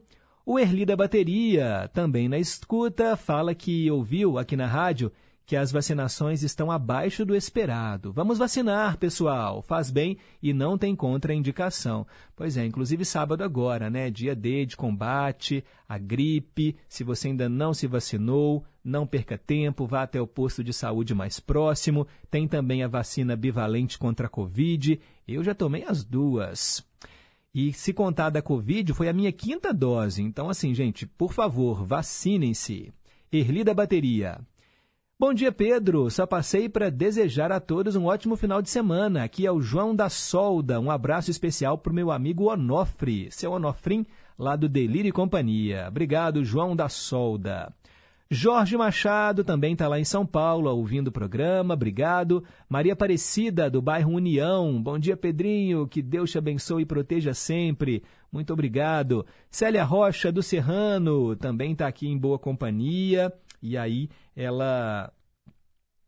[0.46, 5.12] O Erli da Bateria, também na escuta, fala que ouviu aqui na rádio
[5.46, 8.12] que as vacinações estão abaixo do esperado.
[8.12, 9.60] Vamos vacinar, pessoal.
[9.60, 12.06] Faz bem e não tem contraindicação.
[12.34, 14.10] Pois é, inclusive sábado agora, né?
[14.10, 16.76] Dia D de combate à gripe.
[16.88, 21.14] Se você ainda não se vacinou, não perca tempo, vá até o posto de saúde
[21.14, 22.06] mais próximo.
[22.30, 24.98] Tem também a vacina bivalente contra a Covid.
[25.28, 26.82] Eu já tomei as duas.
[27.54, 30.22] E se contar da Covid, foi a minha quinta dose.
[30.22, 32.92] Então, assim, gente, por favor, vacinem-se.
[33.30, 34.40] Erli da Bateria.
[35.26, 36.10] Bom dia, Pedro.
[36.10, 39.24] Só passei para desejar a todos um ótimo final de semana.
[39.24, 40.78] Aqui é o João da Solda.
[40.78, 44.04] Um abraço especial para o meu amigo Onofre, seu Onofrim,
[44.38, 45.86] lá do Delírio e Companhia.
[45.88, 47.72] Obrigado, João da Solda.
[48.30, 51.72] Jorge Machado também está lá em São Paulo, ouvindo o programa.
[51.72, 52.44] Obrigado.
[52.68, 54.78] Maria Aparecida, do bairro União.
[54.82, 55.88] Bom dia, Pedrinho.
[55.88, 58.02] Que Deus te abençoe e proteja sempre.
[58.30, 59.24] Muito obrigado.
[59.50, 63.32] Célia Rocha, do Serrano, também está aqui em boa companhia.
[63.62, 65.12] E aí, ela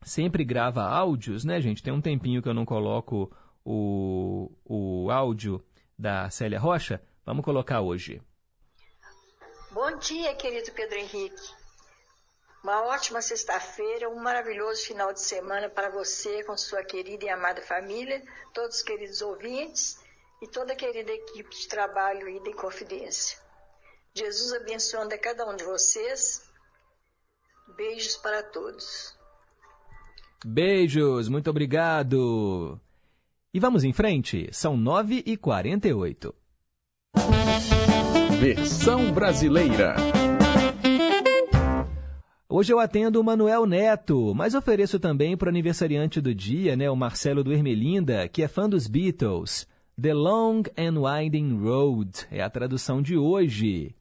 [0.03, 1.83] sempre grava áudios, né, gente?
[1.83, 3.31] Tem um tempinho que eu não coloco
[3.65, 5.65] o, o áudio
[5.99, 7.03] da Célia Rocha.
[7.25, 8.23] Vamos colocar hoje.
[9.73, 11.55] Bom dia, querido Pedro Henrique.
[12.63, 17.63] Uma ótima sexta-feira, um maravilhoso final de semana para você, com sua querida e amada
[17.63, 18.23] família,
[18.53, 20.01] todos os queridos ouvintes
[20.43, 23.39] e toda a querida equipe de trabalho e de confidência.
[24.15, 26.46] Jesus abençoe a cada um de vocês
[27.77, 29.15] Beijos para todos.
[30.45, 32.81] Beijos, muito obrigado.
[33.53, 36.35] E vamos em frente, são 9 e 48
[38.41, 39.95] Versão brasileira.
[42.49, 46.91] Hoje eu atendo o Manuel Neto, mas ofereço também para o aniversariante do dia, né,
[46.91, 49.67] o Marcelo do Ermelinda, que é fã dos Beatles.
[50.01, 53.95] The Long and Winding Road é a tradução de hoje.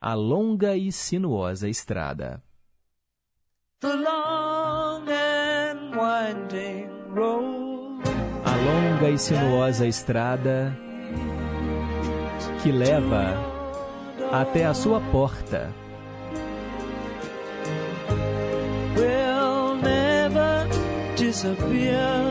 [0.00, 2.42] A longa e sinuosa estrada.
[3.80, 8.02] The long and winding road.
[8.44, 10.76] A longa e sinuosa estrada
[12.62, 13.34] que leva
[14.30, 15.72] até a sua porta.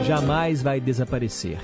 [0.05, 1.57] Jamais vai desaparecer.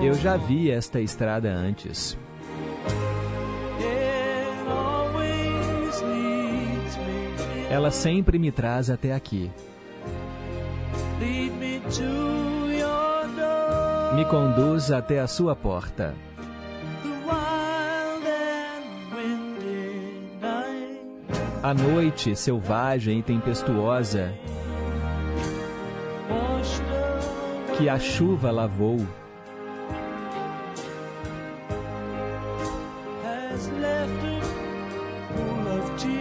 [0.00, 2.16] Eu já vi esta estrada antes.
[7.70, 9.48] Ela sempre me traz até aqui.
[14.12, 16.12] Me conduz até a sua porta.
[21.62, 24.34] A noite selvagem e tempestuosa
[27.78, 28.98] que a chuva lavou.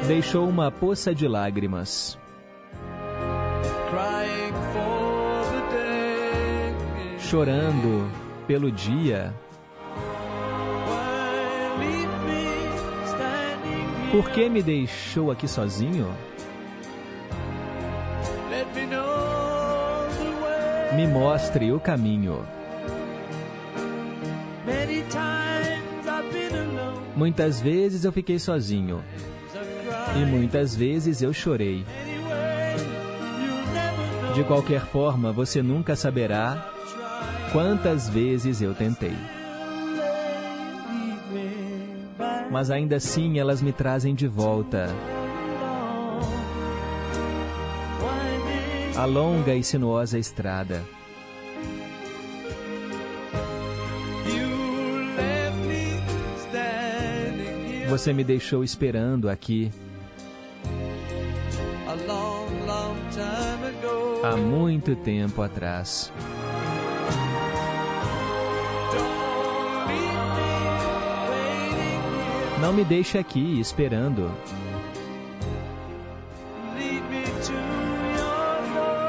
[0.10, 2.18] Deixou uma poça de lágrimas.
[7.20, 8.10] Chorando
[8.47, 9.32] pelo dia
[14.12, 16.12] Por que me deixou aqui sozinho?
[20.95, 22.43] Me mostre o caminho.
[27.16, 29.03] Muitas vezes eu fiquei sozinho.
[30.16, 31.86] E muitas vezes eu chorei.
[34.34, 36.72] De qualquer forma, você nunca saberá
[37.51, 39.16] quantas vezes eu tentei.
[42.51, 44.88] Mas ainda assim elas me trazem de volta.
[48.95, 50.84] A longa e sinuosa estrada.
[57.89, 59.72] Você me deixou esperando aqui
[64.24, 66.11] há muito tempo atrás.
[72.59, 74.30] Não me deixe aqui esperando.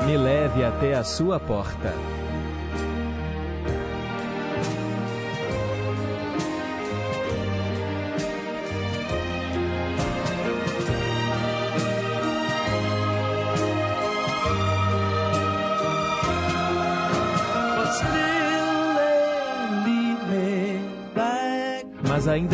[0.07, 1.93] Me leve até a sua porta.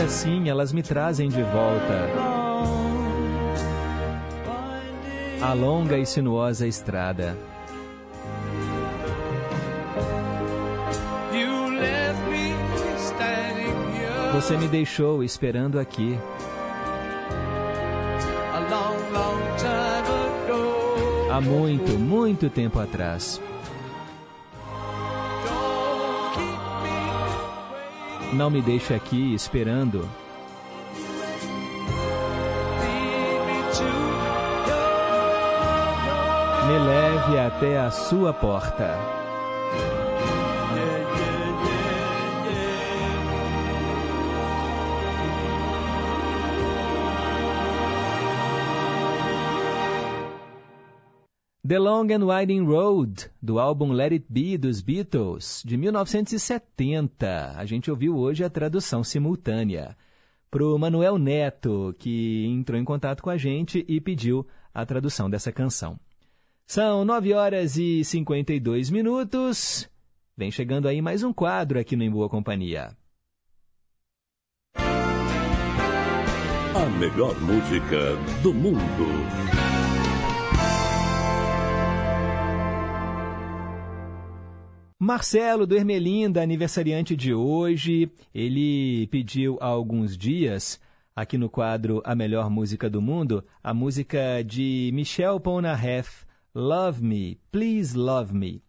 [0.07, 2.09] Assim elas me trazem de volta
[5.43, 7.37] a longa e sinuosa estrada.
[14.33, 16.19] Você me deixou esperando aqui
[21.31, 23.41] há muito, muito tempo atrás.
[28.33, 30.09] Não me deixe aqui esperando.
[36.67, 39.26] Me leve até a sua porta.
[51.67, 57.55] The Long and Winding Road, do álbum Let It Be dos Beatles, de 1970.
[57.57, 59.97] A gente ouviu hoje a tradução simultânea.
[60.49, 65.51] Pro Manuel Neto, que entrou em contato com a gente e pediu a tradução dessa
[65.51, 65.99] canção.
[66.69, 69.91] São 9 horas e 52 minutos.
[70.37, 72.97] Vem chegando aí mais um quadro aqui no Em Boa Companhia.
[76.77, 79.46] A melhor música do mundo.
[85.07, 90.81] Marcelo do Ermelinda, aniversariante de hoje, ele pediu há alguns dias,
[91.15, 97.41] aqui no quadro A Melhor Música do Mundo, a música de Michel Polnareff, Love Me,
[97.53, 98.61] Please Love Me.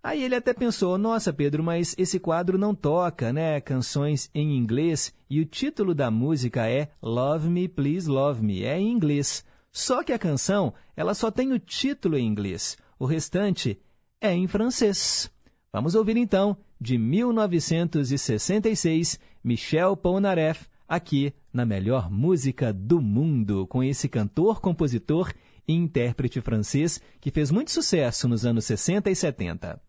[0.00, 5.12] Aí ele até pensou, nossa Pedro, mas esse quadro não toca, né, canções em inglês
[5.28, 9.44] e o título da música é Love Me, Please Love Me, é em inglês.
[9.72, 13.80] Só que a canção, ela só tem o título em inglês, o restante
[14.20, 15.31] é em francês.
[15.72, 24.06] Vamos ouvir então, de 1966, Michel Polnareff, aqui na melhor música do mundo, com esse
[24.06, 25.32] cantor, compositor
[25.66, 29.80] e intérprete francês que fez muito sucesso nos anos 60 e 70.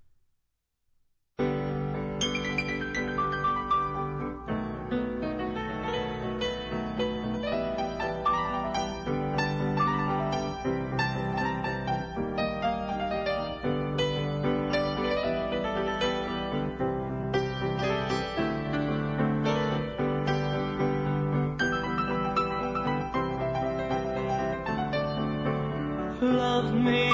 [26.84, 27.13] Me,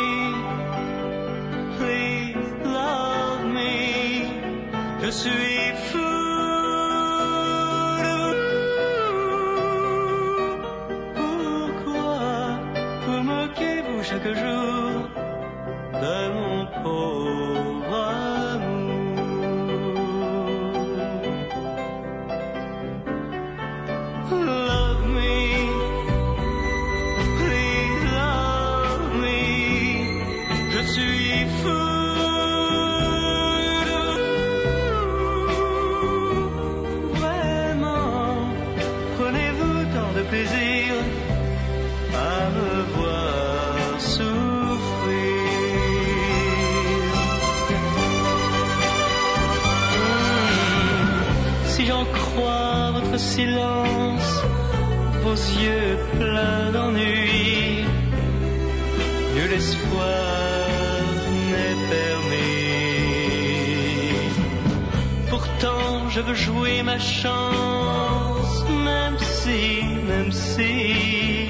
[66.20, 71.48] je veux jouer ma chance, même si, même si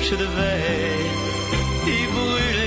[0.00, 0.96] je devais
[1.86, 2.65] y brûler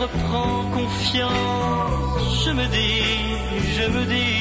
[0.00, 3.02] reprends confiance, je me dis,
[3.76, 4.39] je me dis,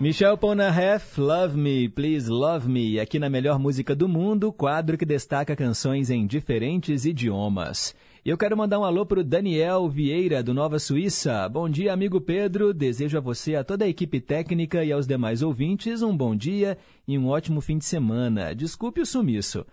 [0.00, 5.04] Michel Polnareff, Love Me, Please Love Me, aqui na Melhor Música do Mundo, quadro que
[5.04, 7.94] destaca canções em diferentes idiomas.
[8.24, 11.46] E eu quero mandar um alô para o Daniel Vieira, do Nova Suíça.
[11.50, 12.72] Bom dia, amigo Pedro.
[12.72, 16.78] Desejo a você, a toda a equipe técnica e aos demais ouvintes um bom dia
[17.06, 18.54] e um ótimo fim de semana.
[18.54, 19.66] Desculpe o sumiço.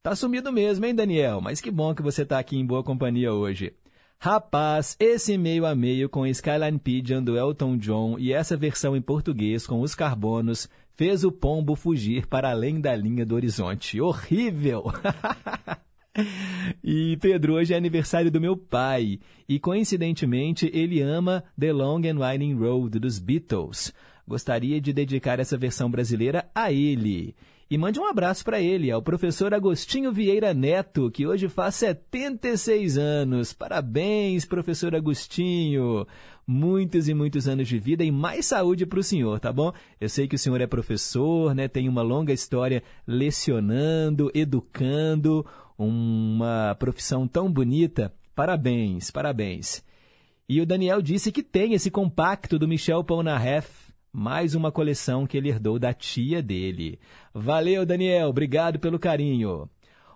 [0.00, 1.40] Tá sumido mesmo, hein, Daniel?
[1.40, 3.74] Mas que bom que você tá aqui em boa companhia hoje.
[4.18, 9.02] Rapaz, esse meio a meio com Skyline Pigeon do Elton John e essa versão em
[9.02, 14.00] português com os carbonos fez o pombo fugir para além da linha do horizonte.
[14.00, 14.84] Horrível!
[16.82, 22.18] E Pedro, hoje é aniversário do meu pai e coincidentemente ele ama The Long and
[22.18, 23.92] Winding Road dos Beatles.
[24.26, 27.36] Gostaria de dedicar essa versão brasileira a ele.
[27.68, 32.96] E mande um abraço para ele, ao professor Agostinho Vieira Neto, que hoje faz 76
[32.96, 33.52] anos.
[33.52, 36.06] Parabéns, professor Agostinho!
[36.46, 39.72] Muitos e muitos anos de vida e mais saúde para o senhor, tá bom?
[40.00, 41.66] Eu sei que o senhor é professor, né?
[41.66, 45.44] Tem uma longa história lecionando, educando,
[45.76, 48.14] uma profissão tão bonita.
[48.32, 49.82] Parabéns, parabéns.
[50.48, 53.85] E o Daniel disse que tem esse compacto do Michel Polnareff,
[54.16, 56.98] mais uma coleção que ele herdou da tia dele.
[57.34, 59.68] Valeu, Daniel, obrigado pelo carinho.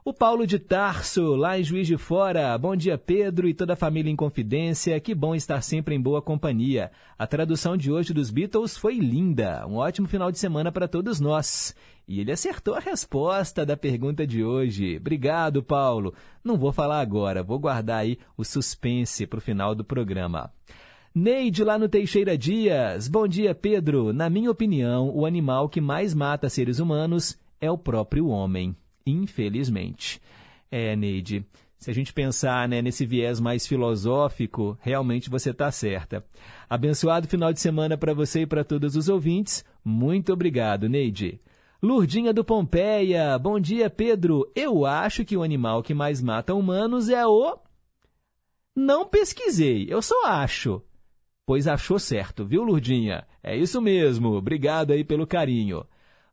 [0.02, 2.56] O Paulo de Tarso, lá em Juiz de Fora.
[2.56, 4.98] Bom dia, Pedro e toda a família em confidência.
[5.00, 6.90] Que bom estar sempre em boa companhia.
[7.18, 9.66] A tradução de hoje dos Beatles foi linda.
[9.66, 11.74] Um ótimo final de semana para todos nós.
[12.08, 14.96] E ele acertou a resposta da pergunta de hoje.
[14.96, 16.14] Obrigado, Paulo.
[16.42, 20.50] Não vou falar agora, vou guardar aí o suspense para o final do programa.
[21.12, 23.08] Neide, lá no Teixeira Dias.
[23.08, 24.12] Bom dia, Pedro.
[24.12, 28.76] Na minha opinião, o animal que mais mata seres humanos é o próprio homem.
[29.04, 30.20] Infelizmente.
[30.70, 31.44] É, Neide,
[31.76, 36.24] se a gente pensar né, nesse viés mais filosófico, realmente você está certa.
[36.68, 39.64] Abençoado final de semana para você e para todos os ouvintes.
[39.84, 41.40] Muito obrigado, Neide.
[41.82, 44.48] Lurdinha do Pompeia, bom dia, Pedro.
[44.54, 47.58] Eu acho que o animal que mais mata humanos é o.
[48.76, 50.80] Não pesquisei, eu só acho.
[51.50, 53.24] Pois achou certo, viu, Lurdinha?
[53.42, 55.84] É isso mesmo, obrigado aí pelo carinho.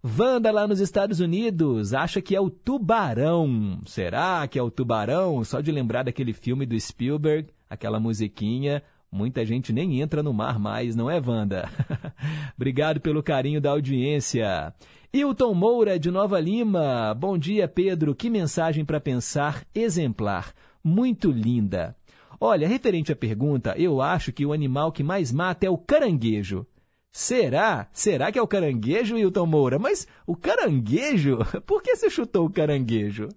[0.04, 3.82] Wanda lá nos Estados Unidos acha que é o tubarão.
[3.88, 5.44] Será que é o tubarão?
[5.44, 10.60] Só de lembrar daquele filme do Spielberg, aquela musiquinha, muita gente nem entra no mar
[10.60, 11.68] mais, não é, Wanda?
[12.56, 14.72] Obrigado pelo carinho da audiência.
[15.12, 17.12] Hilton Moura, de Nova Lima.
[17.16, 18.14] Bom dia, Pedro.
[18.14, 20.54] Que mensagem para pensar exemplar.
[20.84, 21.97] Muito linda.
[22.40, 26.66] Olha, referente à pergunta, eu acho que o animal que mais mata é o caranguejo.
[27.12, 27.88] Será?
[27.92, 29.80] Será que é o caranguejo, Hilton Moura?
[29.80, 31.40] Mas o caranguejo?
[31.66, 33.30] Por que você chutou o caranguejo?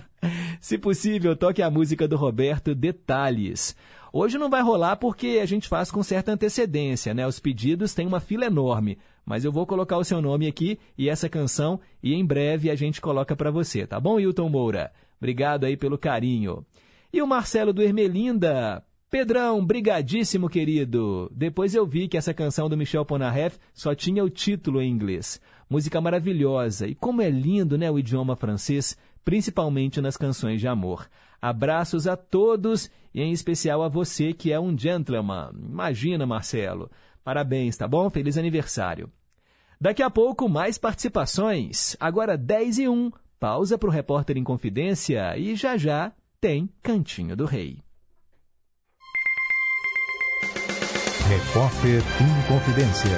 [0.60, 3.74] Se possível, toque a música do Roberto Detalhes.
[4.12, 7.26] Hoje não vai rolar porque a gente faz com certa antecedência, né?
[7.26, 11.08] Os pedidos têm uma fila enorme, mas eu vou colocar o seu nome aqui e
[11.08, 14.92] essa canção e em breve a gente coloca para você, tá bom, Hilton Moura?
[15.18, 16.66] Obrigado aí pelo carinho.
[17.12, 18.82] E o Marcelo do Ermelinda,
[19.12, 21.30] Pedrão, brigadíssimo, querido.
[21.36, 25.38] Depois eu vi que essa canção do Michel Polnareff só tinha o título em inglês.
[25.68, 26.86] Música maravilhosa.
[26.86, 31.06] E como é lindo, né, o idioma francês, principalmente nas canções de amor.
[31.42, 35.52] Abraços a todos e em especial a você que é um gentleman.
[35.62, 36.90] Imagina, Marcelo.
[37.22, 38.08] Parabéns, tá bom?
[38.08, 39.12] Feliz aniversário.
[39.78, 41.94] Daqui a pouco, mais participações.
[42.00, 43.12] Agora 10 e 1.
[43.38, 47.78] Pausa para o Repórter em Confidência e já já tem Cantinho do Rei.
[51.28, 53.16] Repórter em Confidência.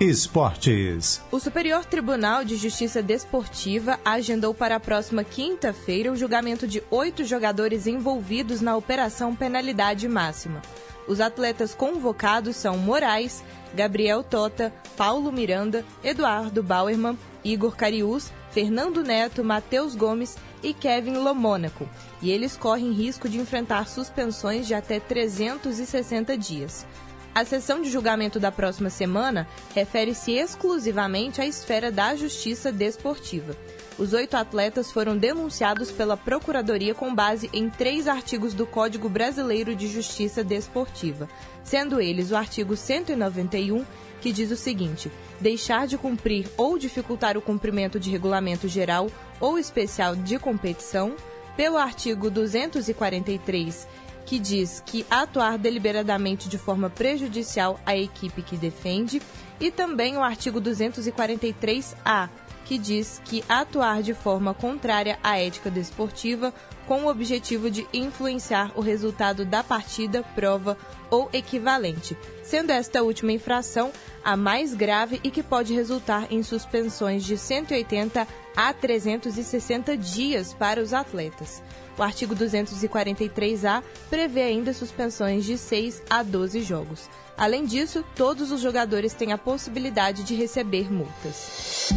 [0.00, 1.20] Esportes.
[1.32, 7.24] O Superior Tribunal de Justiça Desportiva agendou para a próxima quinta-feira o julgamento de oito
[7.24, 10.62] jogadores envolvidos na Operação Penalidade Máxima.
[11.08, 13.42] Os atletas convocados são Moraes,
[13.74, 21.88] Gabriel Tota, Paulo Miranda, Eduardo Bauerman, Igor Cariús, Fernando Neto, Matheus Gomes e Kevin Lomônaco,
[22.22, 26.86] e eles correm risco de enfrentar suspensões de até 360 dias.
[27.34, 33.56] A sessão de julgamento da próxima semana refere-se exclusivamente à esfera da justiça desportiva.
[33.98, 39.74] Os oito atletas foram denunciados pela Procuradoria com base em três artigos do Código Brasileiro
[39.74, 41.28] de Justiça Desportiva,
[41.64, 43.84] sendo eles o artigo 191,
[44.24, 49.58] que diz o seguinte: deixar de cumprir ou dificultar o cumprimento de regulamento geral ou
[49.58, 51.14] especial de competição,
[51.54, 53.86] pelo artigo 243,
[54.24, 59.20] que diz que atuar deliberadamente de forma prejudicial à equipe que defende,
[59.60, 62.30] e também o artigo 243-A,
[62.64, 66.50] que diz que atuar de forma contrária à ética desportiva
[66.86, 70.76] com o objetivo de influenciar o resultado da partida, prova
[71.10, 73.92] ou equivalente, sendo esta última infração
[74.24, 78.26] a mais grave e que pode resultar em suspensões de 180
[78.56, 81.62] a 360 dias para os atletas.
[81.96, 87.08] O artigo 243-A prevê ainda suspensões de 6 a 12 jogos.
[87.36, 91.92] Além disso, todos os jogadores têm a possibilidade de receber multas.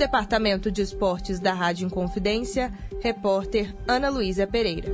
[0.00, 2.72] Departamento de Esportes da Rádio Inconfidência,
[3.02, 4.88] repórter Ana Luísa Pereira.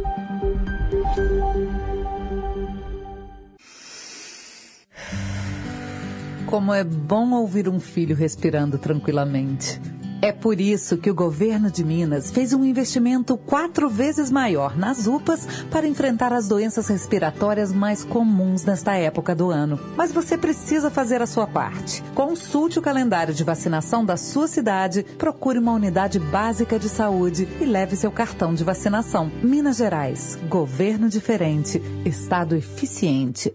[6.44, 9.80] Como é bom ouvir um filho respirando tranquilamente.
[10.26, 15.06] É por isso que o governo de Minas fez um investimento quatro vezes maior nas
[15.06, 19.78] UPAs para enfrentar as doenças respiratórias mais comuns nesta época do ano.
[19.96, 22.02] Mas você precisa fazer a sua parte.
[22.12, 27.64] Consulte o calendário de vacinação da sua cidade, procure uma unidade básica de saúde e
[27.64, 29.30] leve seu cartão de vacinação.
[29.44, 33.54] Minas Gerais, governo diferente, estado eficiente.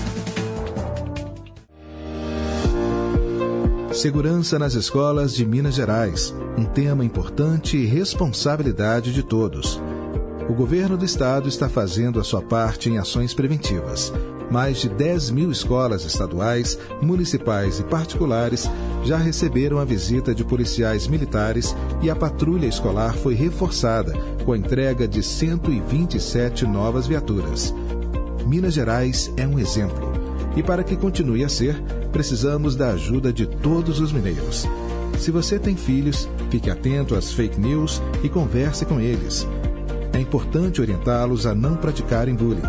[3.93, 9.81] Segurança nas escolas de Minas Gerais, um tema importante e responsabilidade de todos.
[10.49, 14.13] O governo do estado está fazendo a sua parte em ações preventivas.
[14.49, 18.69] Mais de 10 mil escolas estaduais, municipais e particulares
[19.03, 24.13] já receberam a visita de policiais militares e a patrulha escolar foi reforçada
[24.45, 27.73] com a entrega de 127 novas viaturas.
[28.47, 30.20] Minas Gerais é um exemplo.
[30.55, 31.81] E para que continue a ser,
[32.11, 34.67] precisamos da ajuda de todos os mineiros.
[35.17, 39.47] Se você tem filhos, fique atento às fake news e converse com eles.
[40.13, 42.61] É importante orientá-los a não praticarem bullying.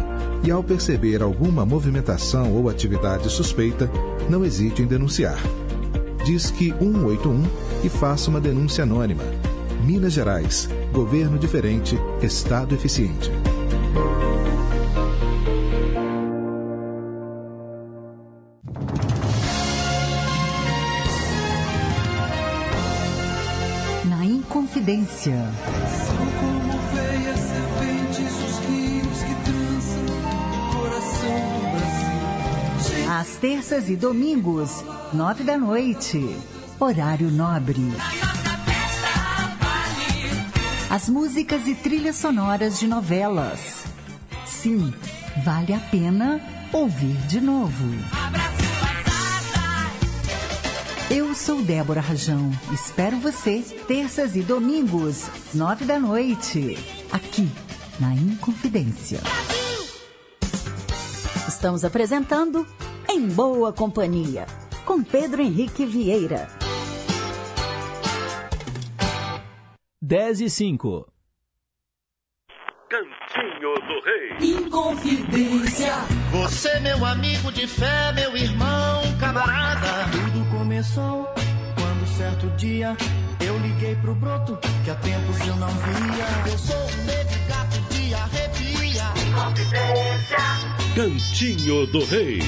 [0.45, 3.91] E ao perceber alguma movimentação ou atividade suspeita,
[4.29, 5.39] não hesite em denunciar.
[6.25, 7.43] Disque 181
[7.85, 9.25] e faça uma denúncia anônima.
[9.85, 10.69] Minas Gerais.
[10.93, 13.31] Governo diferente, Estado eficiente.
[24.83, 25.37] Inconfidência.
[26.07, 26.73] São como
[27.39, 33.11] serpentes os rios que trançam o coração do Brasil.
[33.13, 36.37] Às terças e domingos, nove da noite.
[36.81, 37.93] Horário nobre.
[40.91, 43.85] As músicas e trilhas sonoras de novelas.
[44.45, 44.93] Sim,
[45.45, 46.41] vale a pena
[46.73, 47.87] ouvir de novo.
[51.15, 52.51] Eu sou Débora Rajão.
[52.73, 56.79] Espero você terças e domingos, nove da noite,
[57.13, 57.51] aqui
[58.01, 59.21] na Inconfidência.
[61.47, 62.67] Estamos apresentando
[63.07, 64.47] Em Boa Companhia,
[64.87, 66.49] com Pedro Henrique Vieira.
[70.01, 71.13] 10 e 5.
[72.89, 74.57] Cantinho do Rei.
[74.57, 75.93] Inconfidência.
[76.31, 80.32] Você, meu amigo de fé, meu irmão, camarada.
[80.83, 81.29] Começou
[81.77, 82.97] quando certo dia
[83.47, 86.51] eu liguei pro broto que há tempos eu não via.
[86.51, 89.05] Eu sou um negro gato de arrepia.
[90.97, 92.41] Cantinho do Rei.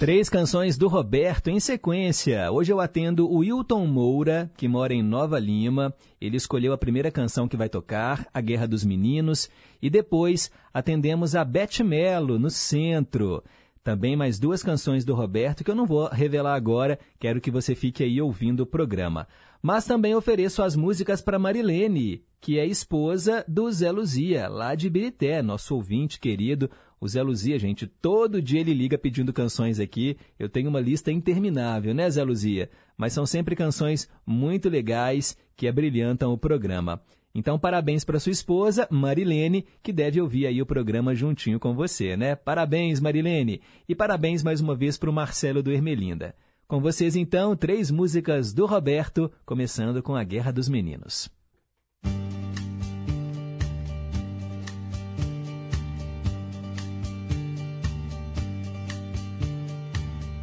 [0.00, 2.50] Três canções do Roberto em sequência.
[2.50, 5.94] Hoje eu atendo o Wilton Moura, que mora em Nova Lima.
[6.20, 9.48] Ele escolheu a primeira canção que vai tocar, A Guerra dos Meninos.
[9.80, 13.44] E depois atendemos a Beth Melo, no centro.
[13.82, 17.74] Também mais duas canções do Roberto que eu não vou revelar agora, quero que você
[17.74, 19.26] fique aí ouvindo o programa.
[19.60, 24.86] Mas também ofereço as músicas para Marilene, que é esposa do Zé Luzia, lá de
[24.86, 26.70] Ibirité, nosso ouvinte querido.
[27.00, 30.16] O Zé Luzia, gente, todo dia ele liga pedindo canções aqui.
[30.38, 32.70] Eu tenho uma lista interminável, né, Zé Luzia?
[32.96, 37.02] Mas são sempre canções muito legais que abrilhantam o programa.
[37.34, 42.14] Então, parabéns para sua esposa, Marilene, que deve ouvir aí o programa juntinho com você,
[42.14, 42.36] né?
[42.36, 43.62] Parabéns, Marilene!
[43.88, 46.34] E parabéns mais uma vez para o Marcelo do Ermelinda.
[46.68, 51.30] Com vocês, então, três músicas do Roberto, começando com A Guerra dos Meninos.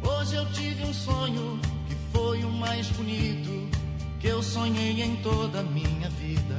[0.02, 3.70] Hoje eu tive um sonho que foi o mais bonito
[4.20, 6.49] que eu sonhei em toda a minha vida.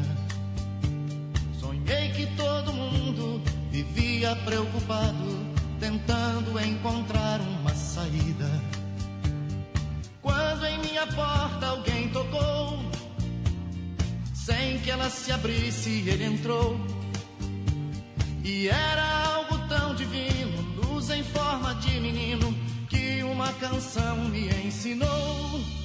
[1.91, 5.45] Sonhei que todo mundo vivia preocupado,
[5.77, 8.49] tentando encontrar uma saída.
[10.21, 12.79] Quando em minha porta alguém tocou,
[14.33, 16.79] sem que ela se abrisse, ele entrou.
[18.41, 22.55] E era algo tão divino, luz em forma de menino,
[22.89, 25.80] que uma canção me ensinou.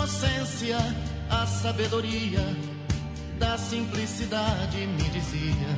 [0.00, 0.78] Inocência
[1.28, 2.40] a sabedoria
[3.38, 5.76] da simplicidade, me dizia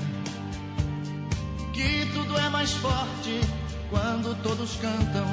[1.72, 3.40] que tudo é mais forte
[3.90, 5.26] quando todos cantam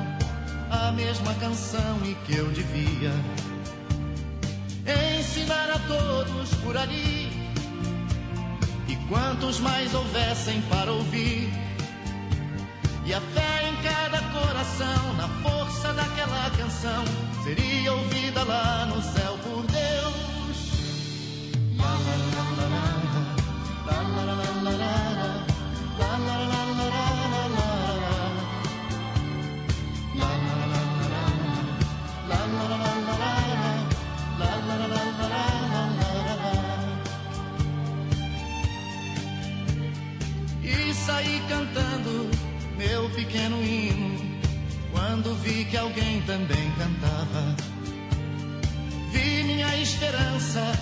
[0.72, 3.12] a mesma canção e que eu devia
[5.20, 7.30] ensinar a todos por ali.
[8.88, 11.48] E quantos mais houvessem para ouvir,
[13.10, 17.04] e a fé em cada coração, na força daquela canção,
[17.44, 20.58] seria ouvida lá no céu por Deus.
[21.80, 22.68] Lá, lá, lá, lá,
[23.88, 24.59] lá, lá, lá, lá,
[43.30, 44.18] pequeno hino
[44.92, 47.56] quando vi que alguém também cantava.
[49.12, 50.74] Vi minha esperança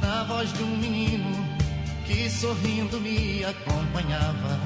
[0.00, 1.44] na voz de um menino
[2.06, 4.60] que sorrindo me acompanhava.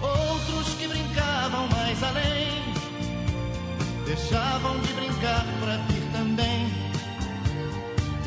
[0.00, 2.62] Outros que brincavam mais além,
[4.06, 6.72] deixavam de brincar para vir também.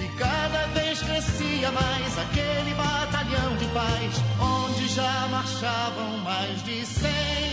[0.04, 7.53] E cada vez crescia mais aquele batalhão de paz, onde já marchavam mais de cem.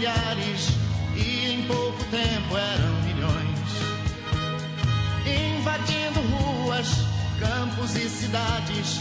[0.00, 0.68] milhares
[1.14, 3.68] e em pouco tempo eram milhões,
[5.26, 6.88] invadindo ruas,
[7.38, 8.98] campos e cidades,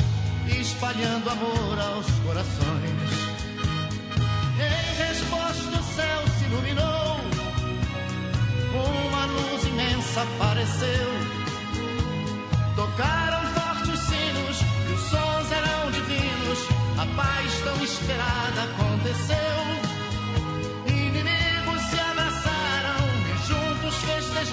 [0.59, 3.11] espalhando amor aos corações.
[4.59, 7.21] Em resposta o céu se iluminou,
[8.73, 11.07] uma luz imensa apareceu.
[12.75, 16.59] Tocaram fortes os sinos e os sons eram divinos.
[16.97, 18.67] A paz tão esperada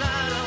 [0.07, 0.46] time.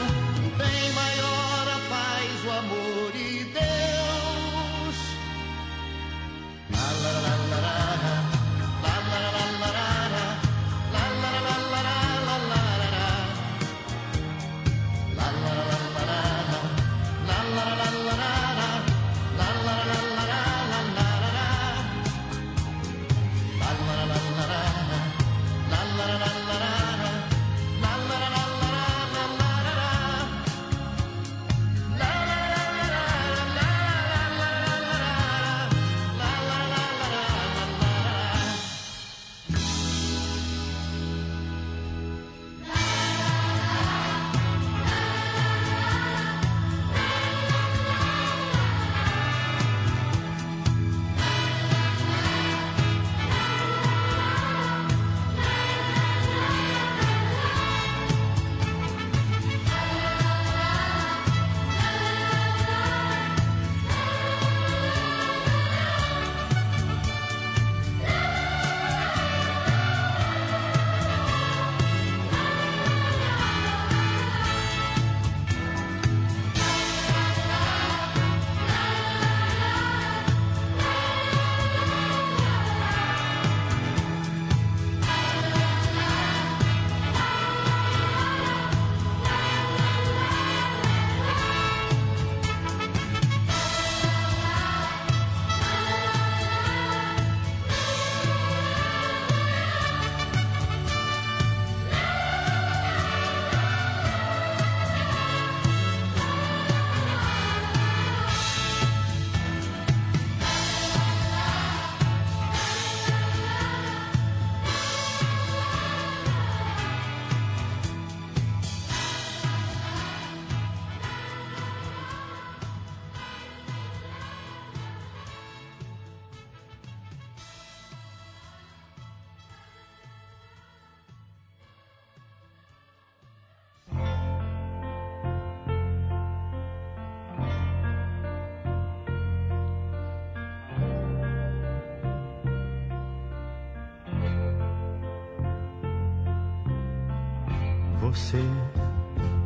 [148.01, 148.43] Você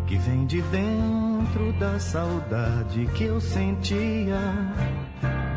[0.07, 4.39] que vem de dentro da saudade que eu sentia,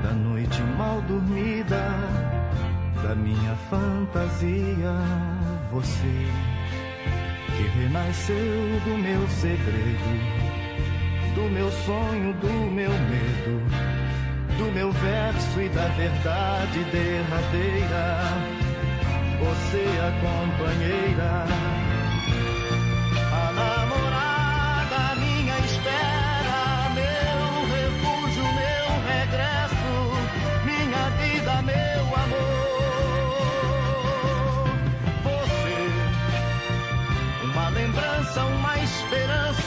[0.02, 1.80] da noite mal dormida,
[3.04, 4.96] da minha fantasia.
[5.72, 6.26] Você
[7.56, 10.16] que renasceu do meu segredo,
[11.36, 13.62] do meu sonho, do meu medo,
[14.58, 18.18] do meu verso e da verdade derradeira.
[19.40, 21.77] Você a companheira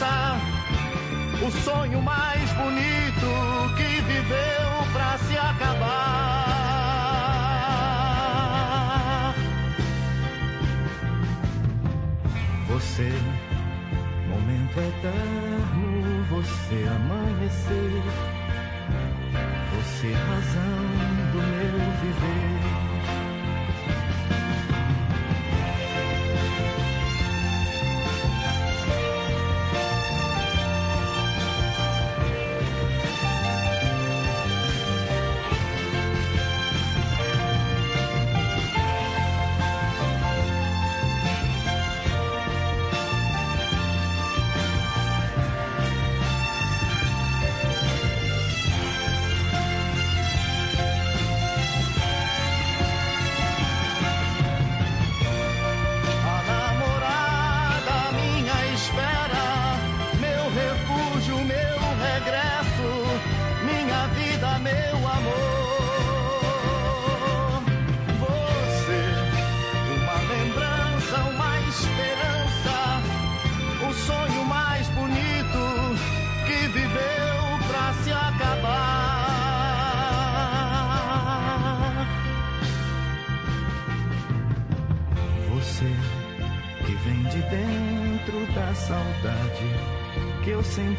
[0.03, 6.31] o sonho mais bonito que viveu pra se acabar.
[12.69, 13.13] Você,
[14.29, 18.03] momento eterno, você amanhecer,
[19.75, 20.89] você razão
[21.33, 22.60] do meu viver.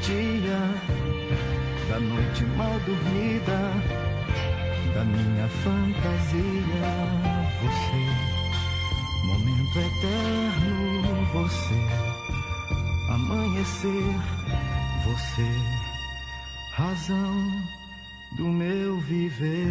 [0.02, 0.60] Sentia
[1.88, 3.60] da noite mal dormida,
[4.94, 6.92] da minha fantasia.
[7.62, 8.02] Você,
[9.28, 11.82] momento eterno, você,
[13.10, 14.16] amanhecer,
[15.06, 15.50] você,
[16.74, 17.62] razão
[18.32, 19.71] do meu viver.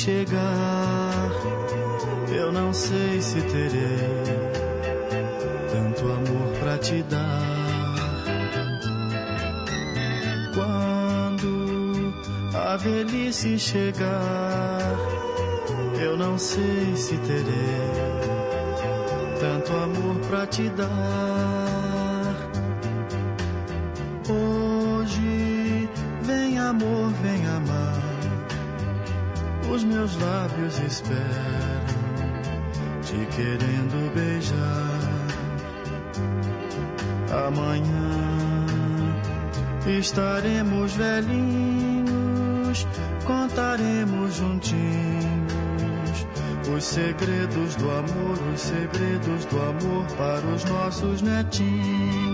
[0.00, 1.30] Chegar,
[2.34, 3.98] eu não sei se terei
[5.70, 7.84] tanto amor pra te dar.
[10.54, 12.14] Quando
[12.54, 14.96] a velhice chegar,
[16.00, 17.90] eu não sei se terei
[19.38, 21.59] tanto amor pra te dar.
[33.40, 35.00] Querendo beijar.
[37.46, 38.10] Amanhã
[39.98, 42.86] estaremos velhinhos,
[43.24, 45.50] contaremos juntinhos
[46.76, 52.29] os segredos do amor, os segredos do amor para os nossos netinhos.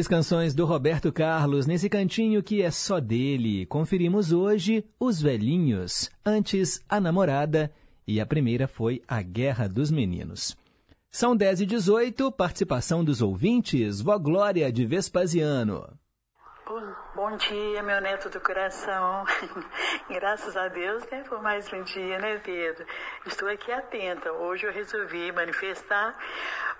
[0.00, 3.66] Três canções do Roberto Carlos nesse cantinho que é só dele.
[3.66, 7.70] Conferimos hoje Os Velhinhos, antes A Namorada
[8.06, 10.56] e a primeira foi A Guerra dos Meninos.
[11.10, 15.86] São 10 e 18, participação dos ouvintes, Vó Glória de Vespasiano.
[17.16, 19.24] Bom dia, meu neto do coração.
[20.08, 22.86] Graças a Deus, né, por mais um dia, né, Pedro?
[23.26, 24.30] Estou aqui atenta.
[24.32, 26.16] Hoje eu resolvi manifestar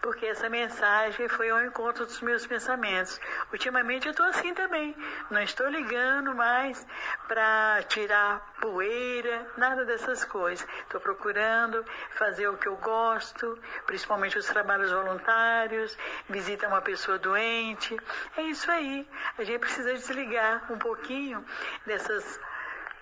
[0.01, 3.21] porque essa mensagem foi ao encontro dos meus pensamentos.
[3.53, 4.97] Ultimamente eu estou assim também.
[5.31, 6.87] Não estou ligando mais
[7.29, 10.67] para tirar poeira, nada dessas coisas.
[10.83, 15.97] Estou procurando fazer o que eu gosto, principalmente os trabalhos voluntários,
[16.29, 17.97] visita uma pessoa doente.
[18.37, 19.07] É isso aí.
[19.37, 21.45] A gente precisa desligar um pouquinho
[21.87, 22.41] dessas,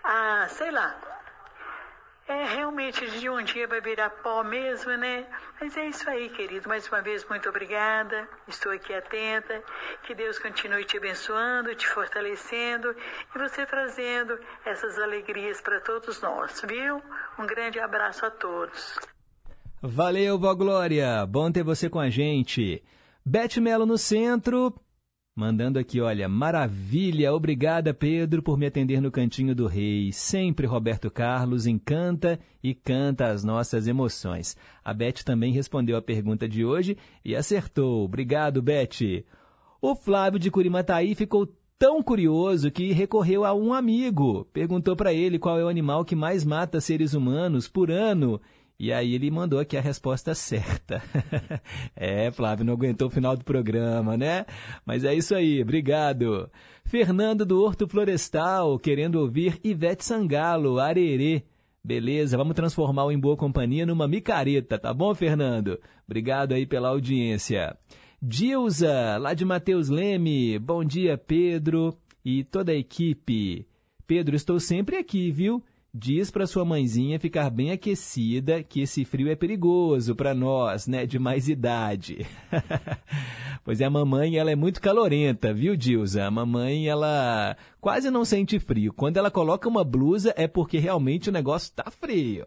[0.05, 0.99] ah, sei lá,
[2.29, 5.27] é, realmente de um dia vai virar pó mesmo, né?
[5.59, 6.69] Mas é isso aí, querido.
[6.69, 8.29] Mais uma vez, muito obrigada.
[8.47, 9.63] Estou aqui atenta.
[10.03, 12.95] Que Deus continue te abençoando, te fortalecendo
[13.35, 17.03] e você trazendo essas alegrias para todos nós, viu?
[17.39, 18.99] Um grande abraço a todos.
[19.81, 21.25] Valeu, Vó Glória.
[21.25, 22.85] Bom ter você com a gente.
[23.25, 24.75] Bete Melo no centro.
[25.39, 30.11] Mandando aqui, olha, maravilha, obrigada Pedro por me atender no Cantinho do Rei.
[30.13, 34.57] Sempre Roberto Carlos encanta e canta as nossas emoções.
[34.85, 38.05] A Beth também respondeu a pergunta de hoje e acertou.
[38.05, 39.25] Obrigado, Beth.
[39.81, 41.47] O Flávio de Curimataí ficou
[41.79, 44.45] tão curioso que recorreu a um amigo.
[44.53, 48.41] Perguntou para ele qual é o animal que mais mata seres humanos por ano
[48.79, 51.03] e aí ele mandou aqui a resposta certa.
[51.97, 54.47] é, Flávio, não aguentou o final do programa, né?
[54.87, 56.49] Mas é isso aí, obrigado.
[56.85, 61.43] Fernando do Horto Florestal, querendo ouvir Ivete Sangalo, Arerê.
[61.83, 65.81] Beleza, vamos transformar o Em Boa Companhia numa micareta, tá bom, Fernando?
[66.07, 67.77] Obrigado aí pela audiência.
[68.21, 70.59] Dilza, lá de Mateus Leme.
[70.59, 73.67] Bom dia, Pedro e toda a equipe.
[74.07, 75.65] Pedro, estou sempre aqui, viu?
[75.93, 81.07] Diz para sua mãezinha ficar bem aquecida, que esse frio é perigoso para nós, né,
[81.07, 82.27] de mais idade.
[83.65, 86.27] pois é, a mamãe, ela é muito calorenta, viu, Dilza?
[86.27, 88.93] A mamãe, ela quase não sente frio.
[88.93, 92.47] Quando ela coloca uma blusa é porque realmente o negócio tá frio.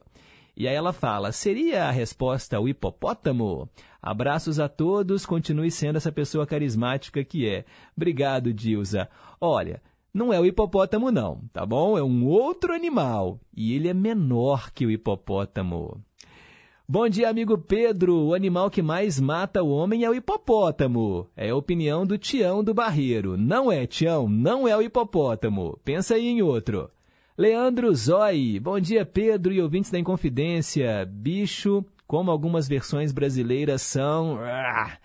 [0.56, 3.68] E aí ela fala: seria a resposta o hipopótamo?
[4.00, 7.66] Abraços a todos, continue sendo essa pessoa carismática que é.
[7.98, 9.10] Obrigado, Dilza.
[9.40, 9.82] Olha,
[10.14, 11.98] não é o hipopótamo, não, tá bom?
[11.98, 13.40] É um outro animal.
[13.56, 16.02] E ele é menor que o hipopótamo.
[16.88, 18.18] Bom dia, amigo Pedro.
[18.18, 21.30] O animal que mais mata o homem é o hipopótamo.
[21.38, 23.38] É a opinião do Tião do Barreiro.
[23.38, 25.80] Não é, Tião, não é o hipopótamo.
[25.86, 26.92] Pensa aí em outro.
[27.38, 28.60] Leandro Zói.
[28.60, 31.06] Bom dia, Pedro e ouvintes da Inconfidência.
[31.10, 34.38] Bicho, como algumas versões brasileiras são.
[34.42, 34.98] Ah,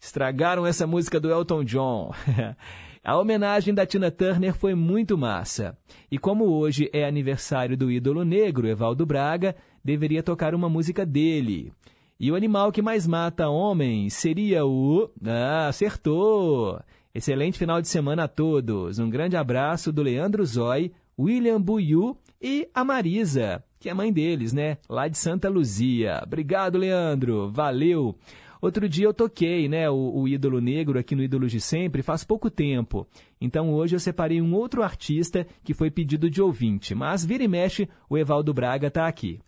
[0.00, 2.12] estragaram essa música do Elton John.
[3.06, 5.78] A homenagem da Tina Turner foi muito massa.
[6.10, 9.54] E como hoje é aniversário do ídolo negro, Evaldo Braga,
[9.84, 11.72] deveria tocar uma música dele.
[12.18, 15.08] E o animal que mais mata homens seria o.
[15.24, 16.80] Ah, acertou!
[17.14, 18.98] Excelente final de semana a todos.
[18.98, 24.52] Um grande abraço do Leandro Zói, William Buiu e a Marisa, que é mãe deles,
[24.52, 24.78] né?
[24.88, 26.20] Lá de Santa Luzia.
[26.24, 27.52] Obrigado, Leandro.
[27.52, 28.18] Valeu!
[28.66, 32.24] Outro dia eu toquei, né, o, o, ídolo negro aqui no Ídolos de Sempre faz
[32.24, 33.06] pouco tempo.
[33.40, 37.48] Então hoje eu separei um outro artista que foi pedido de ouvinte, mas vira e
[37.48, 39.38] mexe, o Evaldo Braga está aqui.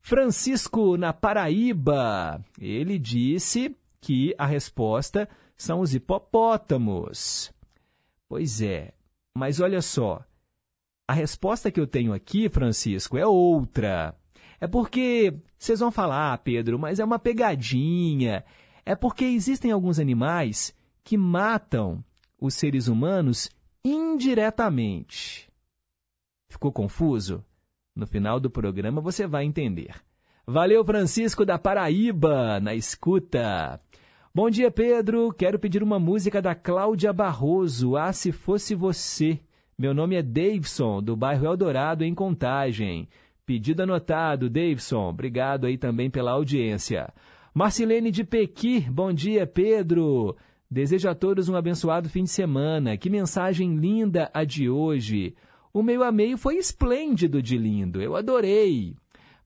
[0.00, 2.44] Francisco na Paraíba.
[2.60, 7.52] Ele disse que a resposta são os hipopótamos.
[8.28, 8.92] Pois é,
[9.32, 10.24] mas olha só.
[11.06, 14.12] A resposta que eu tenho aqui, Francisco, é outra.
[14.60, 18.44] É porque vocês vão falar, ah, Pedro, mas é uma pegadinha.
[18.84, 22.04] É porque existem alguns animais que matam
[22.40, 23.50] os seres humanos
[23.84, 25.48] indiretamente.
[26.48, 27.44] Ficou confuso?
[27.94, 29.94] No final do programa você vai entender.
[30.46, 33.80] Valeu, Francisco da Paraíba, na escuta.
[34.34, 35.32] Bom dia, Pedro.
[35.32, 39.40] Quero pedir uma música da Cláudia Barroso, Ah, Se Fosse Você.
[39.78, 43.08] Meu nome é Davidson, do bairro Eldorado, em Contagem.
[43.46, 45.08] Pedido anotado, Davidson.
[45.08, 47.14] Obrigado aí também pela audiência.
[47.54, 50.36] Marcilene de Pequi, bom dia, Pedro.
[50.68, 52.96] Desejo a todos um abençoado fim de semana.
[52.96, 55.36] Que mensagem linda a de hoje.
[55.72, 58.96] O meio a meio foi esplêndido de lindo, eu adorei.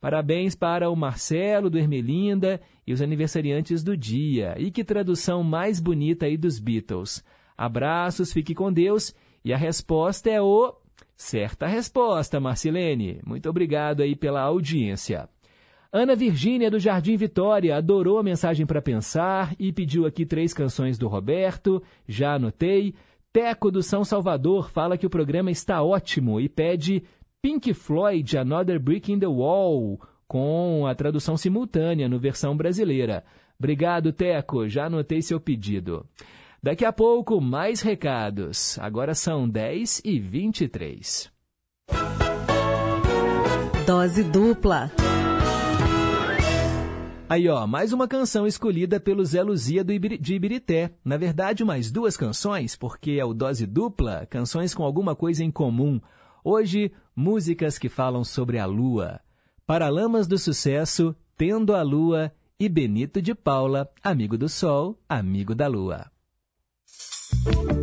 [0.01, 4.55] Parabéns para o Marcelo do Ermelinda e os aniversariantes do dia.
[4.59, 7.23] E que tradução mais bonita aí dos Beatles.
[7.55, 9.15] Abraços, fique com Deus.
[9.45, 10.80] E a resposta é o
[11.23, 13.21] Certa resposta, Marcilene.
[13.27, 15.29] Muito obrigado aí pela audiência.
[15.93, 20.97] Ana Virgínia, do Jardim Vitória, adorou a mensagem para pensar e pediu aqui três canções
[20.97, 21.83] do Roberto.
[22.09, 22.95] Já anotei.
[23.35, 27.05] Teco, do São Salvador, fala que o programa está ótimo e pede
[27.43, 33.23] Pink Floyd, Another Brick in the Wall, com a tradução simultânea no versão brasileira.
[33.59, 34.67] Obrigado, Teco.
[34.67, 36.07] Já anotei seu pedido.
[36.63, 38.79] Daqui a pouco, mais recados.
[38.79, 41.33] Agora são 10 e 23.
[43.87, 44.91] Dose dupla.
[47.27, 50.93] Aí, ó, mais uma canção escolhida pelo Zé Luzia do Ibir de Ibirité.
[51.03, 55.51] Na verdade, mais duas canções, porque é o Dose Dupla, canções com alguma coisa em
[55.51, 55.99] comum.
[56.45, 59.19] Hoje, músicas que falam sobre a lua.
[59.67, 65.67] Paralamas do Sucesso, Tendo a Lua e Benito de Paula, Amigo do Sol, Amigo da
[65.67, 66.11] Lua.
[67.45, 67.80] Saber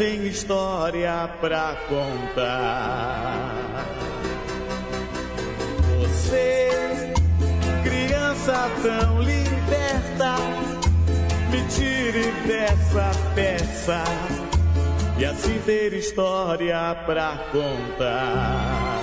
[0.00, 3.84] sem história pra contar.
[5.98, 7.12] Você,
[7.84, 10.36] criança tão liberta,
[11.50, 14.02] me tire dessa peça
[15.18, 19.02] e assim ter história pra contar.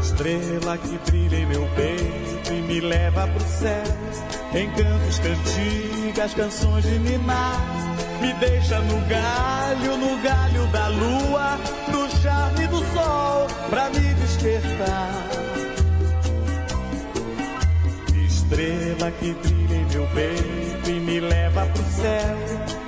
[0.00, 3.82] Estrela que brilha em meu peito e me leva pro céu.
[4.54, 7.73] Em cantos, cantigas, canções de ninar.
[8.24, 15.12] Me deixa no galho, no galho da lua, no charme do sol, pra me despertar.
[18.26, 22.38] Estrela que brilha em meu peito e me leva pro céu.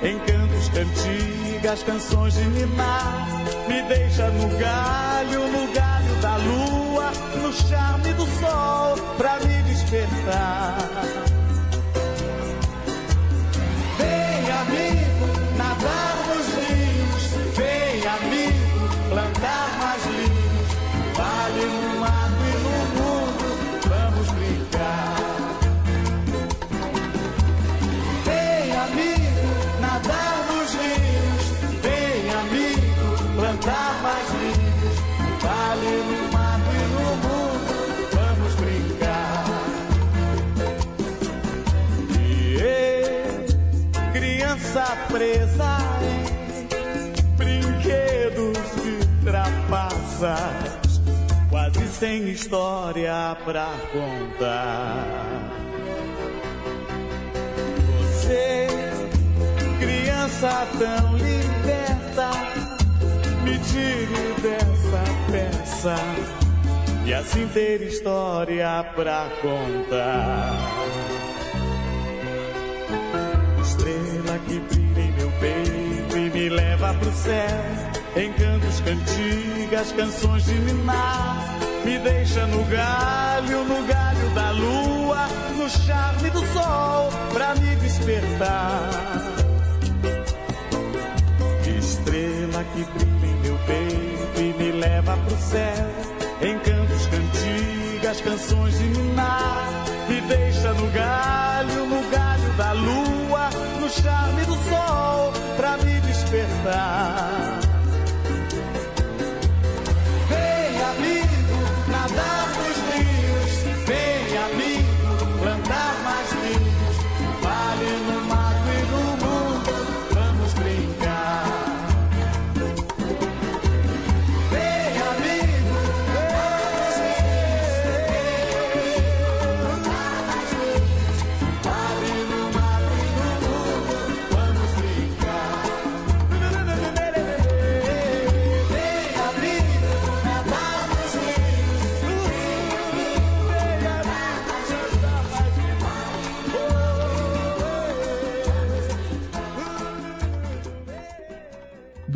[0.01, 3.27] Em cantos, cantigas, canções de ninar.
[3.67, 7.11] Me deixa no galho, no galho da lua,
[7.43, 11.26] no charme do sol, pra me despertar.
[15.87, 17.23] Nadar nos rios.
[17.55, 20.69] Vem, amigo, plantar mais linhos.
[21.15, 23.45] Vale no mato e no mundo,
[23.89, 25.17] vamos brincar.
[28.25, 29.49] Vem, amigo,
[29.81, 31.43] nadar nos rios.
[31.81, 33.05] Vem, amigo,
[33.35, 34.97] plantar mais linhos.
[35.41, 37.73] Vale no mato e no mundo,
[38.13, 39.45] vamos brincar.
[42.19, 45.76] E criança presa
[51.49, 55.51] quase sem história pra contar.
[57.99, 58.67] Você,
[59.79, 62.31] criança tão liberta,
[63.43, 65.95] me tire dessa peça
[67.05, 70.57] e assim ter história pra contar.
[73.61, 77.96] Estrela que brilha em meu peito e me leva pro céu.
[78.17, 81.37] Em cantos, cantigas, canções de ninar.
[81.85, 88.89] Me deixa no galho, no galho da lua, no charme do sol pra me despertar.
[91.77, 95.87] Estrela que brilha em meu peito e me leva pro céu.
[96.41, 99.85] Encantos, cantigas, canções de minar.
[100.09, 103.49] Me deixa no galho, no galho da lua,
[103.79, 107.66] no charme do sol pra me despertar.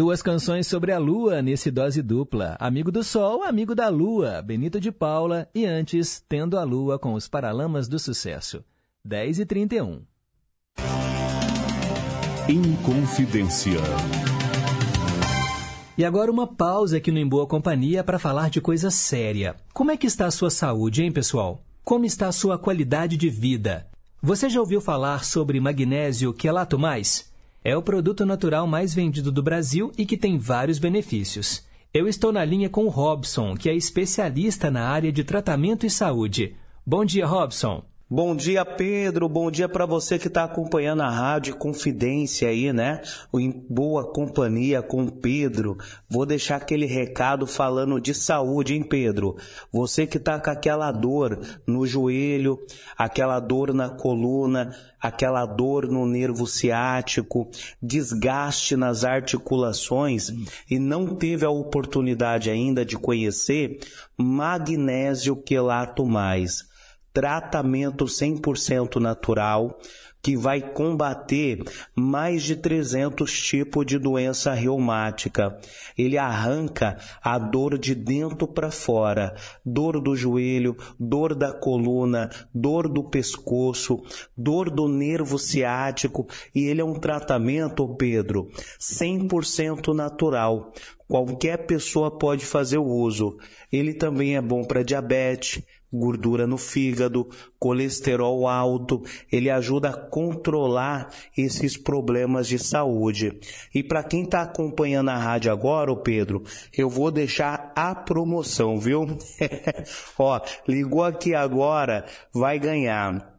[0.01, 2.57] Duas canções sobre a lua nesse dose dupla.
[2.59, 7.13] Amigo do Sol, Amigo da Lua, Benito de Paula e antes, Tendo a Lua com
[7.13, 8.63] os Paralamas do Sucesso.
[9.05, 10.01] 10 e 31.
[12.49, 13.79] Inconfidência.
[15.95, 19.55] E agora uma pausa aqui no Em Boa Companhia para falar de coisa séria.
[19.71, 21.63] Como é que está a sua saúde, hein, pessoal?
[21.83, 23.87] Como está a sua qualidade de vida?
[24.19, 27.30] Você já ouviu falar sobre magnésio quelato mais?
[27.63, 31.63] É o produto natural mais vendido do Brasil e que tem vários benefícios.
[31.93, 35.89] Eu estou na linha com o Robson, que é especialista na área de tratamento e
[35.89, 36.55] saúde.
[36.83, 37.83] Bom dia, Robson.
[38.13, 39.29] Bom dia, Pedro.
[39.29, 43.01] Bom dia para você que está acompanhando a Rádio Confidência aí, né?
[43.33, 45.77] Em Boa Companhia com o Pedro.
[46.09, 49.37] Vou deixar aquele recado falando de saúde, hein, Pedro?
[49.71, 52.59] Você que está com aquela dor no joelho,
[52.97, 57.49] aquela dor na coluna, aquela dor no nervo ciático,
[57.81, 60.33] desgaste nas articulações
[60.69, 63.79] e não teve a oportunidade ainda de conhecer
[64.17, 66.69] magnésio quelato mais
[67.13, 69.79] tratamento 100% natural
[70.21, 71.63] que vai combater
[71.95, 75.57] mais de 300 tipos de doença reumática.
[75.97, 79.35] Ele arranca a dor de dentro para fora,
[79.65, 84.03] dor do joelho, dor da coluna, dor do pescoço,
[84.37, 90.71] dor do nervo ciático e ele é um tratamento, Pedro, 100% natural.
[91.07, 93.37] Qualquer pessoa pode fazer o uso.
[93.69, 95.61] Ele também é bom para diabetes,
[95.91, 103.39] gordura no fígado, colesterol alto, ele ajuda a controlar esses problemas de saúde.
[103.73, 106.43] E para quem está acompanhando a rádio agora, ô Pedro,
[106.75, 109.05] eu vou deixar a promoção, viu?
[110.17, 113.30] Ó, ligou aqui agora, vai ganhar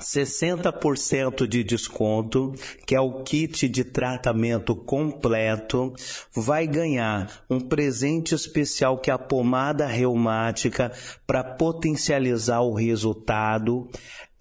[0.00, 2.54] 60% de desconto,
[2.86, 5.94] que é o kit de tratamento completo,
[6.34, 10.92] vai ganhar um presente especial que é a pomada reumática
[11.26, 13.88] para potencializar o resultado.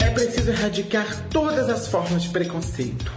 [0.00, 3.10] É preciso erradicar todas as formas de preconceito.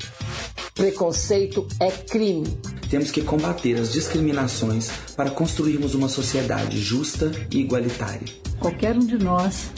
[0.73, 2.57] Preconceito é crime.
[2.89, 8.27] Temos que combater as discriminações para construirmos uma sociedade justa e igualitária.
[8.60, 9.72] Qualquer um de nós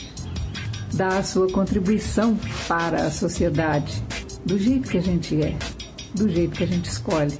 [0.94, 2.38] dá a sua contribuição
[2.68, 4.04] para a sociedade,
[4.46, 5.58] do jeito que a gente é,
[6.14, 7.40] do jeito que a gente escolhe.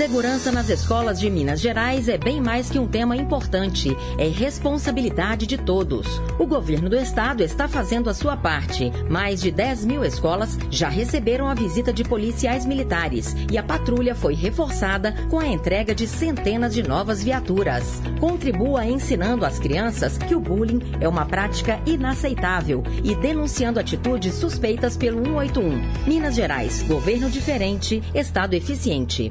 [0.00, 5.46] Segurança nas escolas de Minas Gerais é bem mais que um tema importante, é responsabilidade
[5.46, 6.22] de todos.
[6.38, 8.90] O governo do estado está fazendo a sua parte.
[9.10, 14.14] Mais de 10 mil escolas já receberam a visita de policiais militares e a patrulha
[14.14, 18.00] foi reforçada com a entrega de centenas de novas viaturas.
[18.18, 24.96] Contribua ensinando às crianças que o bullying é uma prática inaceitável e denunciando atitudes suspeitas
[24.96, 26.06] pelo 181.
[26.06, 29.30] Minas Gerais, governo diferente, estado eficiente.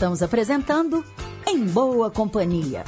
[0.00, 1.04] Estamos apresentando
[1.46, 2.84] Em Boa Companhia.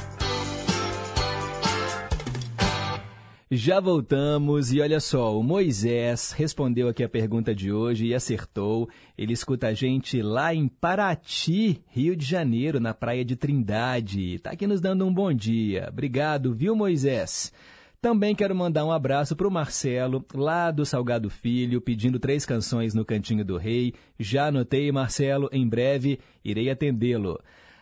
[3.51, 8.89] Já voltamos e olha só, o Moisés respondeu aqui a pergunta de hoje e acertou.
[9.15, 14.39] Ele escuta a gente lá em Paraty, Rio de Janeiro, na praia de Trindade.
[14.39, 15.89] Tá aqui nos dando um bom dia.
[15.91, 17.53] Obrigado, viu, Moisés?
[18.03, 22.93] Também quero mandar um abraço para o Marcelo, lá do Salgado Filho, pedindo três canções
[22.93, 23.93] no Cantinho do Rei.
[24.19, 27.39] Já anotei, Marcelo, em breve irei atendê-lo.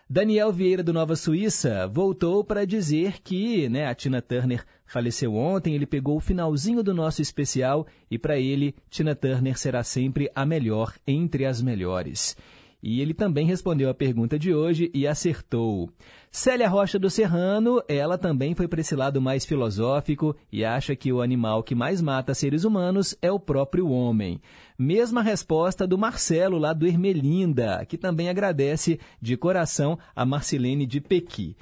[0.08, 5.74] Daniel Vieira do Nova Suíça voltou para dizer que né, a Tina Turner faleceu ontem,
[5.74, 10.46] ele pegou o finalzinho do nosso especial e para ele, Tina Turner será sempre a
[10.46, 12.38] melhor entre as melhores.
[12.84, 15.90] E ele também respondeu a pergunta de hoje e acertou.
[16.34, 21.12] Célia Rocha do Serrano, ela também foi para esse lado mais filosófico e acha que
[21.12, 24.42] o animal que mais mata seres humanos é o próprio homem.
[24.80, 31.02] Mesma resposta do Marcelo, lá do Ermelinda, que também agradece de coração a Marcelene de
[31.02, 31.58] Pequi.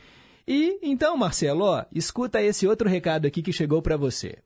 [0.48, 4.38] E então, Marcelo, ó, escuta esse outro recado aqui que chegou para você.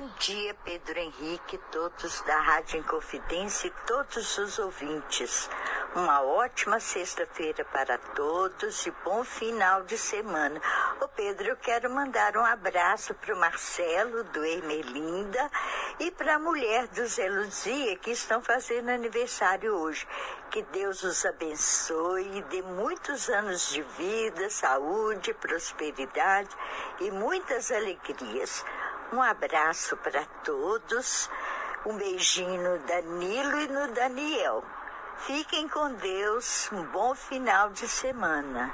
[0.00, 5.50] Bom dia, Pedro Henrique, todos da Rádio Inconfidência e todos os ouvintes.
[5.94, 10.58] Uma ótima sexta-feira para todos e bom final de semana.
[11.02, 15.50] Ô Pedro, eu quero mandar um abraço para o Marcelo, do Ermelinda,
[15.98, 20.08] e para a mulher do Zé Luzia, que estão fazendo aniversário hoje.
[20.50, 26.56] Que Deus os abençoe e dê muitos anos de vida, saúde, prosperidade
[27.00, 28.64] e muitas alegrias.
[29.12, 31.28] Um abraço para todos.
[31.84, 34.62] Um beijinho no Danilo e no Daniel.
[35.26, 36.70] Fiquem com Deus.
[36.72, 38.72] Um bom final de semana.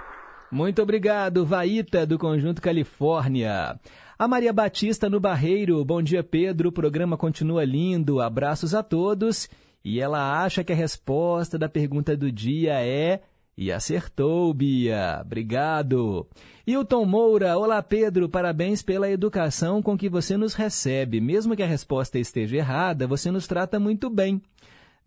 [0.50, 3.80] Muito obrigado, Vaíta, do Conjunto Califórnia.
[4.18, 5.84] A Maria Batista no Barreiro.
[5.84, 6.68] Bom dia, Pedro.
[6.68, 8.20] O programa continua lindo.
[8.20, 9.48] Abraços a todos.
[9.82, 13.22] E ela acha que a resposta da pergunta do dia é
[13.56, 15.20] e acertou, Bia.
[15.24, 16.26] Obrigado.
[16.66, 21.20] Hilton Moura, olá Pedro, parabéns pela educação com que você nos recebe.
[21.20, 24.42] Mesmo que a resposta esteja errada, você nos trata muito bem.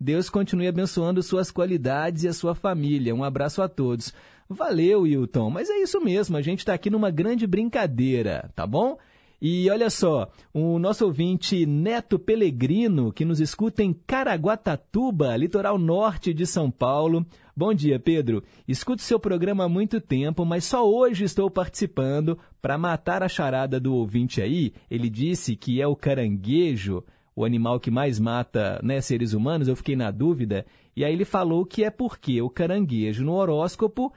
[0.00, 3.14] Deus continue abençoando suas qualidades e a sua família.
[3.14, 4.12] Um abraço a todos.
[4.48, 5.48] Valeu, Hilton.
[5.50, 8.98] Mas é isso mesmo, a gente está aqui numa grande brincadeira, tá bom?
[9.42, 16.34] E olha só, o nosso ouvinte Neto Pelegrino, que nos escuta em Caraguatatuba, litoral norte
[16.34, 17.24] de São Paulo.
[17.60, 18.42] Bom dia, Pedro.
[18.66, 23.78] Escuto seu programa há muito tempo, mas só hoje estou participando para matar a charada
[23.78, 24.72] do ouvinte aí.
[24.90, 27.04] Ele disse que é o caranguejo,
[27.36, 29.68] o animal que mais mata né, seres humanos.
[29.68, 30.64] Eu fiquei na dúvida.
[30.96, 34.10] E aí ele falou que é porque o caranguejo no horóscopo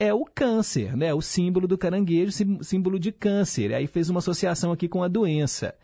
[0.00, 1.12] é o câncer, né?
[1.12, 2.32] O símbolo do caranguejo,
[2.62, 3.74] símbolo de câncer.
[3.74, 5.74] Aí fez uma associação aqui com a doença.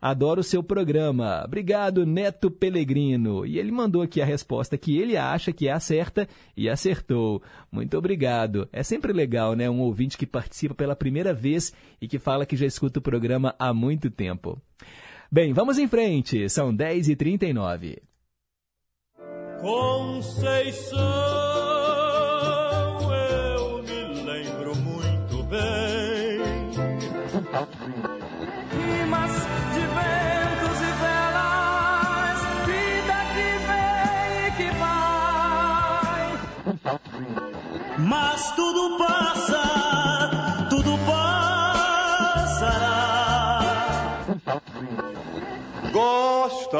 [0.00, 1.42] Adoro o seu programa.
[1.44, 3.44] Obrigado, Neto Pelegrino.
[3.44, 7.42] E ele mandou aqui a resposta que ele acha que é a certa e acertou.
[7.70, 8.68] Muito obrigado.
[8.72, 9.68] É sempre legal, né?
[9.68, 13.54] Um ouvinte que participa pela primeira vez e que fala que já escuta o programa
[13.58, 14.60] há muito tempo.
[15.30, 16.48] Bem, vamos em frente.
[16.48, 17.98] São 10h39.
[19.60, 21.69] Conceição.
[38.10, 42.80] Mas tudo passa, tudo passará.
[45.92, 46.78] Gosta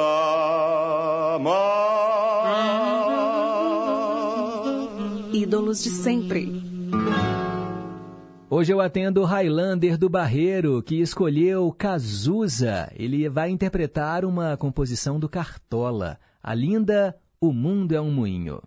[1.38, 1.60] mais.
[5.32, 6.68] Ídolos de sempre.
[8.50, 12.90] Hoje eu atendo o Highlander do Barreiro, que escolheu Cazuza.
[12.96, 18.60] Ele vai interpretar uma composição do Cartola, A linda O Mundo é um Moinho.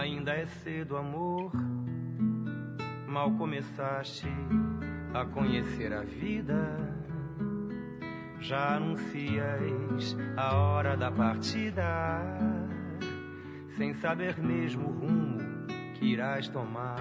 [0.00, 1.52] Ainda é cedo, amor.
[3.06, 4.26] Mal começaste
[5.12, 6.99] a conhecer a vida.
[8.40, 12.22] Já anuncias a hora da partida,
[13.76, 15.38] sem saber mesmo o rumo
[15.94, 16.98] que irás tomar.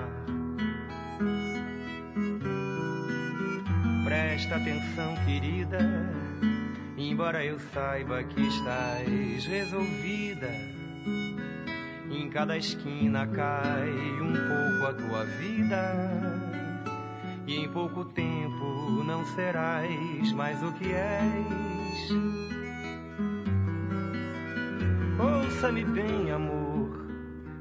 [4.04, 5.80] Presta atenção, querida,
[6.98, 10.50] embora eu saiba que estás resolvida.
[12.12, 13.90] Em cada esquina cai
[14.22, 16.49] um pouco a tua vida.
[17.50, 22.12] E em pouco tempo não serás mais o que és.
[25.20, 27.08] Ouça-me bem, amor,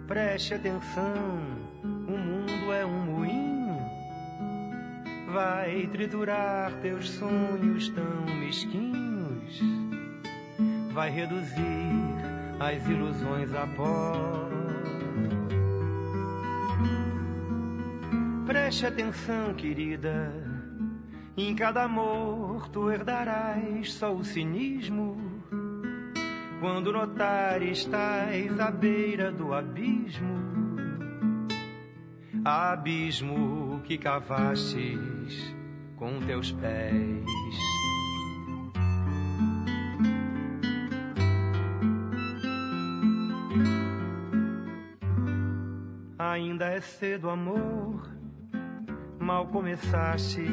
[0.06, 1.40] preste atenção.
[1.82, 3.78] O mundo é um moinho,
[5.32, 9.59] vai triturar teus sonhos tão mesquinhos,
[10.93, 11.65] vai reduzir
[12.60, 14.68] as ilusões a pó.
[18.49, 20.33] Preste atenção, querida.
[21.37, 25.19] Em cada amor tu herdarás só o cinismo.
[26.59, 30.79] Quando notar estás à beira do abismo,
[32.43, 35.55] abismo que cavastes
[35.97, 37.27] com teus pés.
[46.19, 48.18] Ainda é cedo, amor.
[49.28, 50.46] Mal começaste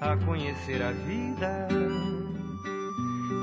[0.00, 1.66] a conhecer a vida.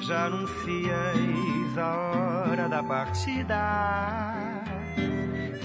[0.07, 4.64] Já anuncias a hora da partida,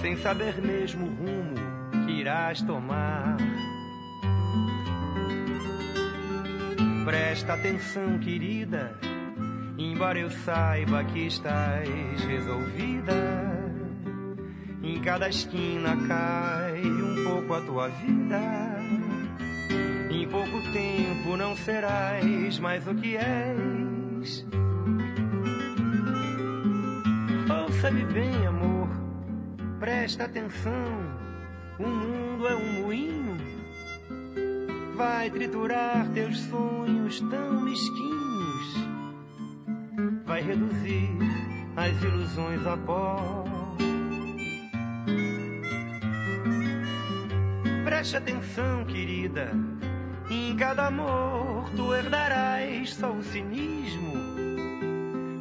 [0.01, 3.37] sem saber mesmo o rumo que irás tomar.
[7.05, 8.99] Presta atenção, querida,
[9.77, 11.87] embora eu saiba que estás
[12.27, 13.13] resolvida.
[14.83, 18.74] Em cada esquina cai um pouco a tua vida.
[20.25, 24.43] Em pouco tempo não serás mais o que és.
[27.47, 28.89] Ouça-me bem, amor,
[29.79, 30.73] presta atenção.
[31.77, 33.37] O mundo é um moinho,
[34.95, 38.73] vai triturar teus sonhos tão mesquinhos,
[40.25, 41.07] vai reduzir
[41.75, 43.45] as ilusões a pó.
[47.83, 49.51] Preste atenção, querida.
[50.35, 54.11] Em cada amor tu herdarás só o cinismo.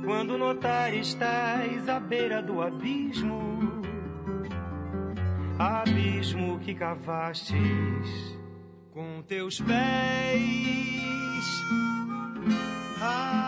[0.05, 3.83] Quando notar estás à beira do abismo,
[5.59, 8.39] abismo que cavastes
[8.93, 9.75] com teus pés.
[13.03, 13.44] Ah,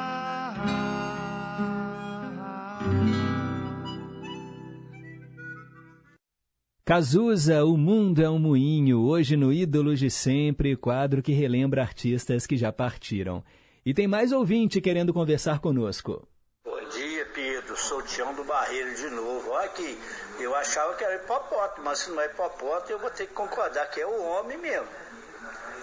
[6.89, 12.47] Cazuza, O Mundo é um Moinho, hoje no Ídolos de Sempre, quadro que relembra artistas
[12.47, 13.43] que já partiram.
[13.85, 16.29] E tem mais ouvinte querendo conversar conosco.
[16.65, 17.77] Bom dia, Pedro.
[17.77, 19.51] Sou o Tião do Barreiro de novo.
[19.51, 19.99] Olha aqui,
[20.39, 23.91] eu achava que era hipopótamo, mas se não é hipopótamo, eu vou ter que concordar
[23.91, 24.87] que é o homem mesmo.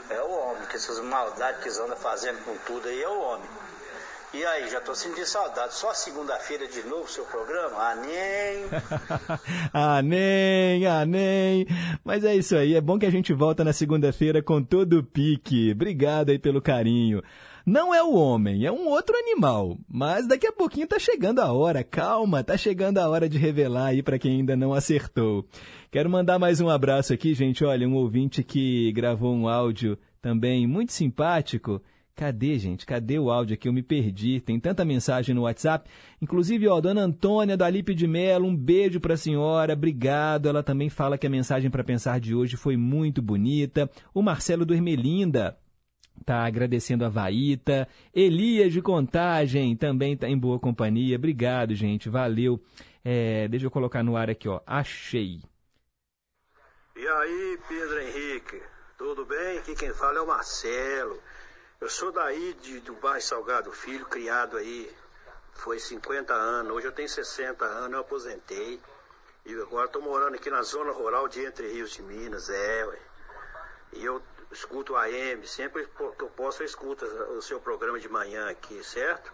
[0.10, 3.20] É o homem, que essas maldades que eles andam fazendo com tudo aí é o
[3.20, 3.50] homem.
[4.34, 5.76] E aí, já tô sentindo saudade.
[5.76, 7.78] Só segunda-feira de novo seu programa?
[7.78, 8.66] Ah, nem.
[9.72, 11.68] ah, nem, ah, nem.
[12.04, 12.74] Mas é isso aí.
[12.74, 15.72] É bom que a gente volta na segunda-feira com todo o pique.
[15.72, 17.22] Obrigado aí pelo carinho.
[17.64, 19.78] Não é o homem, é um outro animal.
[19.88, 21.84] Mas daqui a pouquinho tá chegando a hora.
[21.84, 25.46] Calma, tá chegando a hora de revelar aí para quem ainda não acertou.
[25.92, 27.64] Quero mandar mais um abraço aqui, gente.
[27.64, 31.80] Olha, um ouvinte que gravou um áudio também muito simpático
[32.16, 32.86] Cadê, gente?
[32.86, 33.68] Cadê o áudio aqui?
[33.68, 34.40] Eu me perdi.
[34.40, 35.90] Tem tanta mensagem no WhatsApp.
[36.22, 39.74] Inclusive, ó, Dona Antônia do Alipe de Melo, um beijo para a senhora.
[39.74, 40.48] Obrigado.
[40.48, 43.90] Ela também fala que a mensagem para pensar de hoje foi muito bonita.
[44.14, 45.58] O Marcelo do Ermelinda
[46.24, 47.88] tá agradecendo a Vaíta.
[48.14, 51.16] Elias de Contagem também tá em boa companhia.
[51.16, 52.10] Obrigado, gente.
[52.10, 52.62] Valeu.
[53.04, 54.62] É, deixa eu colocar no ar aqui, ó.
[54.68, 55.42] Achei.
[56.96, 58.62] E aí, Pedro Henrique?
[59.00, 59.58] Tudo bem?
[59.58, 61.20] Aqui quem fala é o Marcelo.
[61.84, 64.90] Eu sou daí de, do bairro Salgado Filho, criado aí,
[65.52, 68.80] foi 50 anos, hoje eu tenho 60 anos, eu aposentei.
[69.46, 73.00] E agora estou morando aqui na zona rural de Entre Rios de Minas, é, ué.
[73.92, 78.08] E eu escuto o AM, sempre que eu posso eu escuto o seu programa de
[78.08, 79.34] manhã aqui, certo?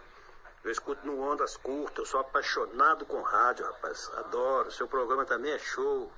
[0.64, 4.10] Eu escuto no Ondas Curtas, eu sou apaixonado com rádio, rapaz.
[4.16, 4.72] Adoro.
[4.72, 6.12] Seu programa também é show.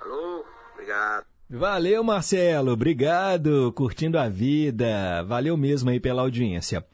[0.00, 0.46] Alô?
[0.74, 1.33] Obrigado.
[1.48, 2.72] Valeu, Marcelo.
[2.72, 3.72] Obrigado.
[3.72, 5.22] Curtindo a vida.
[5.24, 6.84] Valeu mesmo aí pela audiência.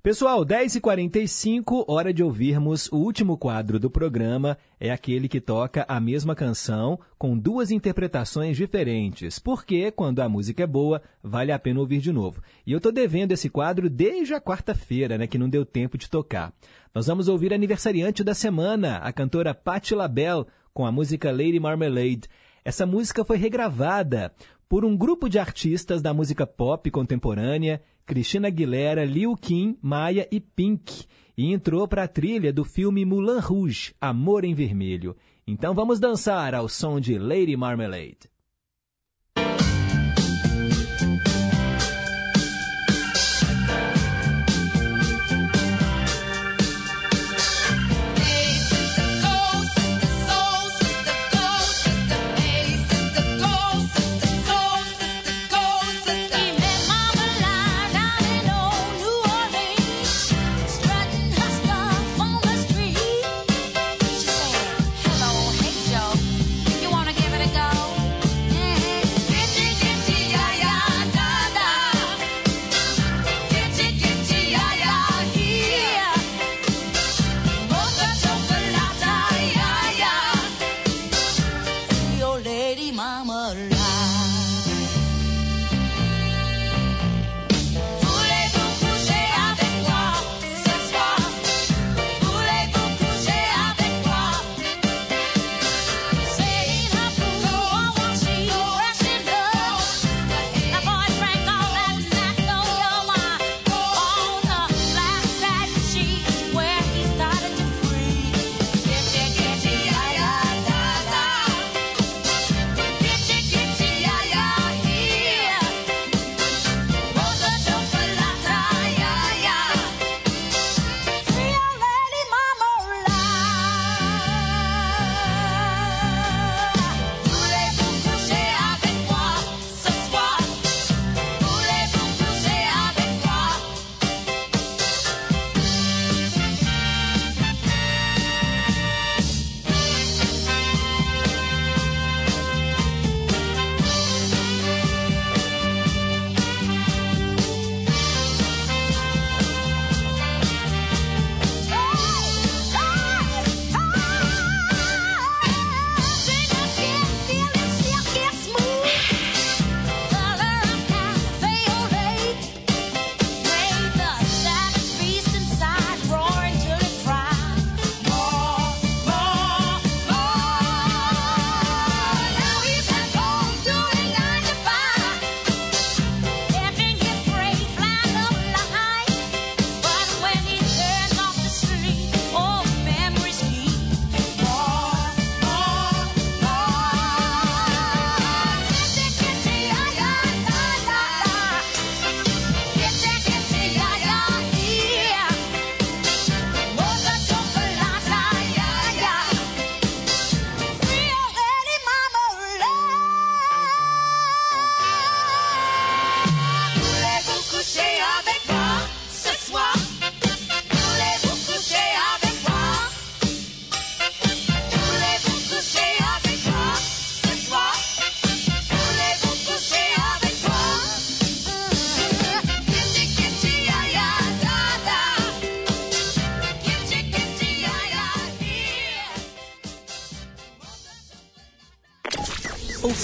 [0.00, 4.56] Pessoal, 10h45, hora de ouvirmos o último quadro do programa.
[4.78, 9.40] É aquele que toca a mesma canção com duas interpretações diferentes.
[9.40, 12.40] Porque, quando a música é boa, vale a pena ouvir de novo.
[12.64, 16.08] E eu tô devendo esse quadro desde a quarta-feira, né, que não deu tempo de
[16.08, 16.52] tocar.
[16.94, 21.58] Nós vamos ouvir a aniversariante da semana, a cantora Patti LaBelle, com a música Lady
[21.58, 22.28] Marmalade.
[22.64, 24.32] Essa música foi regravada
[24.68, 30.40] por um grupo de artistas da música pop contemporânea, Cristina Aguilera, Lil Kim, Maia e
[30.40, 31.06] Pink,
[31.36, 35.16] e entrou para a trilha do filme Moulin Rouge, Amor em Vermelho.
[35.46, 38.28] Então vamos dançar ao som de Lady Marmalade.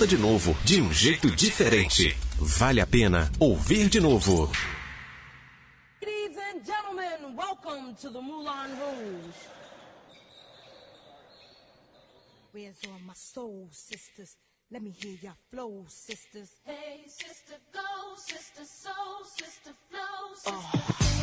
[0.04, 2.14] Ouça de novo, de um jeito diferente.
[2.38, 4.52] Vale a pena ouvir de novo.
[6.02, 9.34] Ladies and gentlemen, welcome to the Moulin Rouge.
[12.52, 14.36] Where's all my soul sisters?
[14.70, 16.50] Let me hear your flow, sisters.
[16.66, 21.13] Hey, sister, go, sister, soul, sister, flow, sister.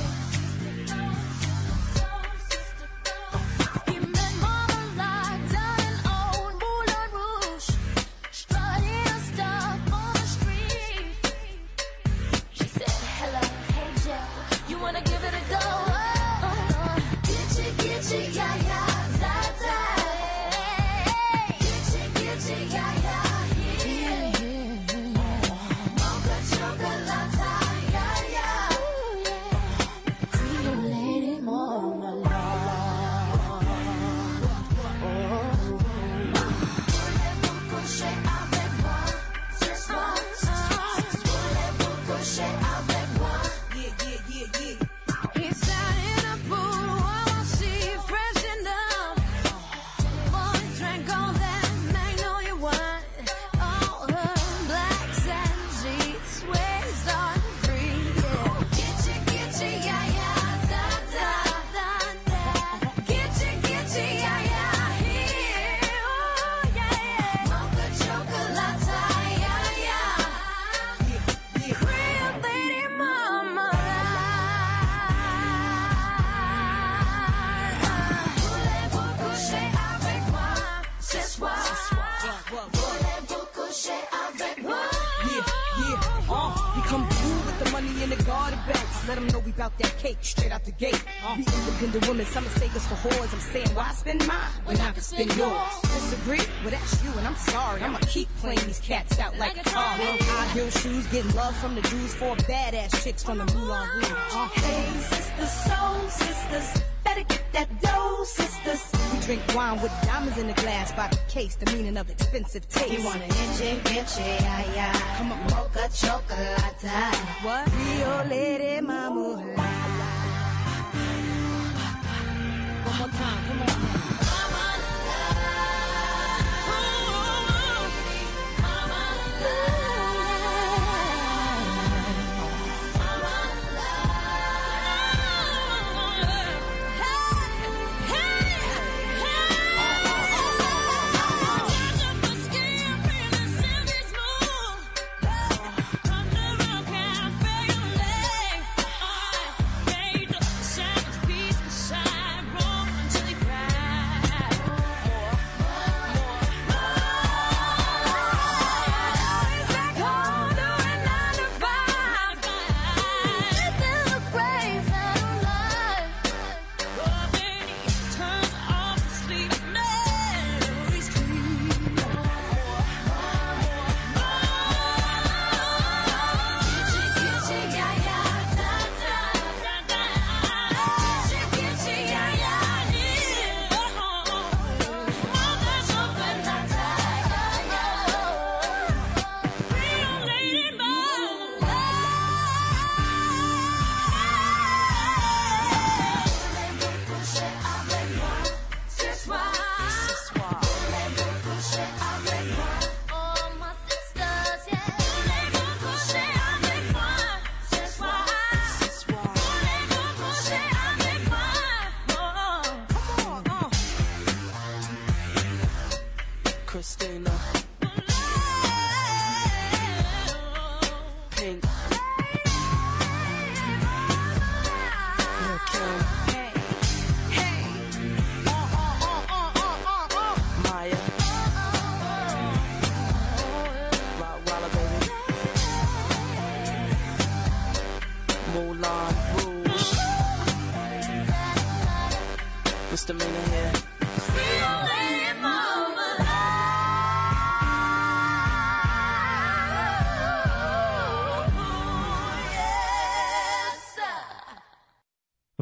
[112.34, 112.92] Expensive taste.
[112.92, 115.18] You want an itchy, itchy, yeah, yeah.
[115.18, 115.41] Come on,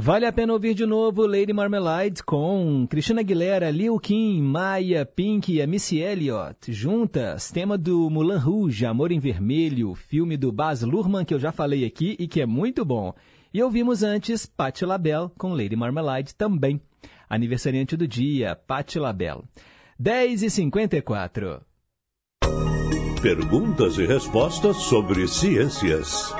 [0.10, 5.60] Vale a pena ouvir de novo Lady Marmalade com Cristina Aguilera, Lil Kim, Maia, Pink
[5.60, 6.73] e Missy Elliott.
[6.73, 11.52] Juntas, tema do Moulin Rouge, Amor em Vermelho, filme do Baz Luhrmann que eu já
[11.52, 13.14] falei aqui e que é muito bom.
[13.53, 16.81] E ouvimos antes Patti LaBelle com Lady Marmalade também.
[17.30, 19.44] Aniversariante do dia, Patti LaBelle.
[19.99, 21.61] 10 e 54
[23.22, 26.34] Perguntas e respostas sobre ciências.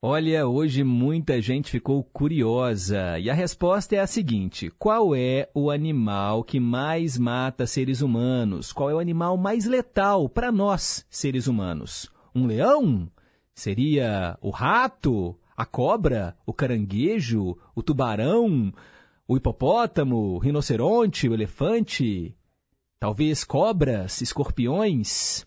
[0.00, 5.72] Olha, hoje muita gente ficou curiosa e a resposta é a seguinte: qual é o
[5.72, 8.72] animal que mais mata seres humanos?
[8.72, 12.08] Qual é o animal mais letal para nós, seres humanos?
[12.32, 13.10] Um leão?
[13.52, 15.36] Seria o rato?
[15.56, 16.36] A cobra?
[16.46, 17.58] O caranguejo?
[17.74, 18.72] O tubarão?
[19.26, 20.36] O hipopótamo?
[20.36, 21.28] O rinoceronte?
[21.28, 22.36] O elefante?
[23.00, 24.20] Talvez cobras?
[24.20, 25.44] Escorpiões?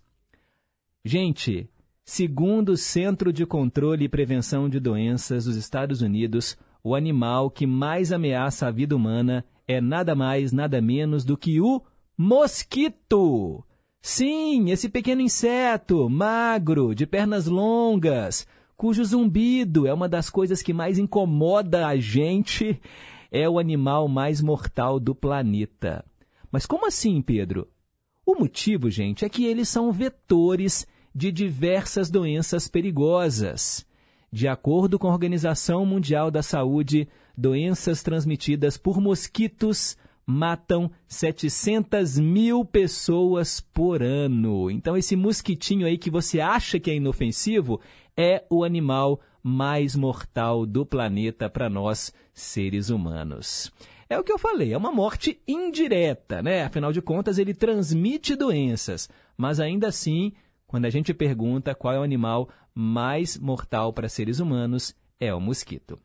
[1.06, 1.70] Gente,
[2.14, 7.66] Segundo o Centro de Controle e Prevenção de Doenças dos Estados Unidos, o animal que
[7.66, 11.82] mais ameaça a vida humana é nada mais, nada menos do que o
[12.18, 13.64] mosquito.
[14.02, 20.74] Sim, esse pequeno inseto, magro, de pernas longas, cujo zumbido é uma das coisas que
[20.74, 22.78] mais incomoda a gente,
[23.32, 26.04] é o animal mais mortal do planeta.
[26.52, 27.70] Mas como assim, Pedro?
[28.26, 33.86] O motivo, gente, é que eles são vetores de diversas doenças perigosas.
[34.32, 37.08] De acordo com a Organização Mundial da Saúde,
[37.38, 44.72] doenças transmitidas por mosquitos matam 700 mil pessoas por ano.
[44.72, 47.82] Então, esse mosquitinho aí que você acha que é inofensivo
[48.16, 53.72] é o animal mais mortal do planeta para nós, seres humanos.
[54.10, 56.64] É o que eu falei, é uma morte indireta, né?
[56.64, 60.34] Afinal de contas, ele transmite doenças, mas ainda assim,
[60.72, 65.42] quando a gente pergunta qual é o animal mais mortal para seres humanos, é o
[65.42, 66.00] mosquito.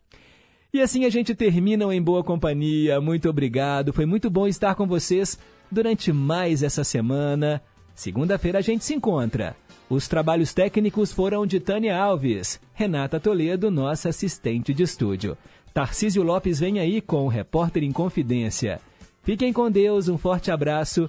[0.74, 3.00] E assim a gente termina o Em Boa Companhia.
[3.00, 5.38] Muito obrigado, foi muito bom estar com vocês
[5.70, 7.62] durante mais essa semana.
[7.94, 9.54] Segunda-feira a gente se encontra.
[9.88, 15.38] Os trabalhos técnicos foram de Tânia Alves, Renata Toledo, nossa assistente de estúdio.
[15.72, 18.80] Tarcísio Lopes vem aí com o Repórter em Confidência.
[19.22, 21.08] Fiquem com Deus, um forte abraço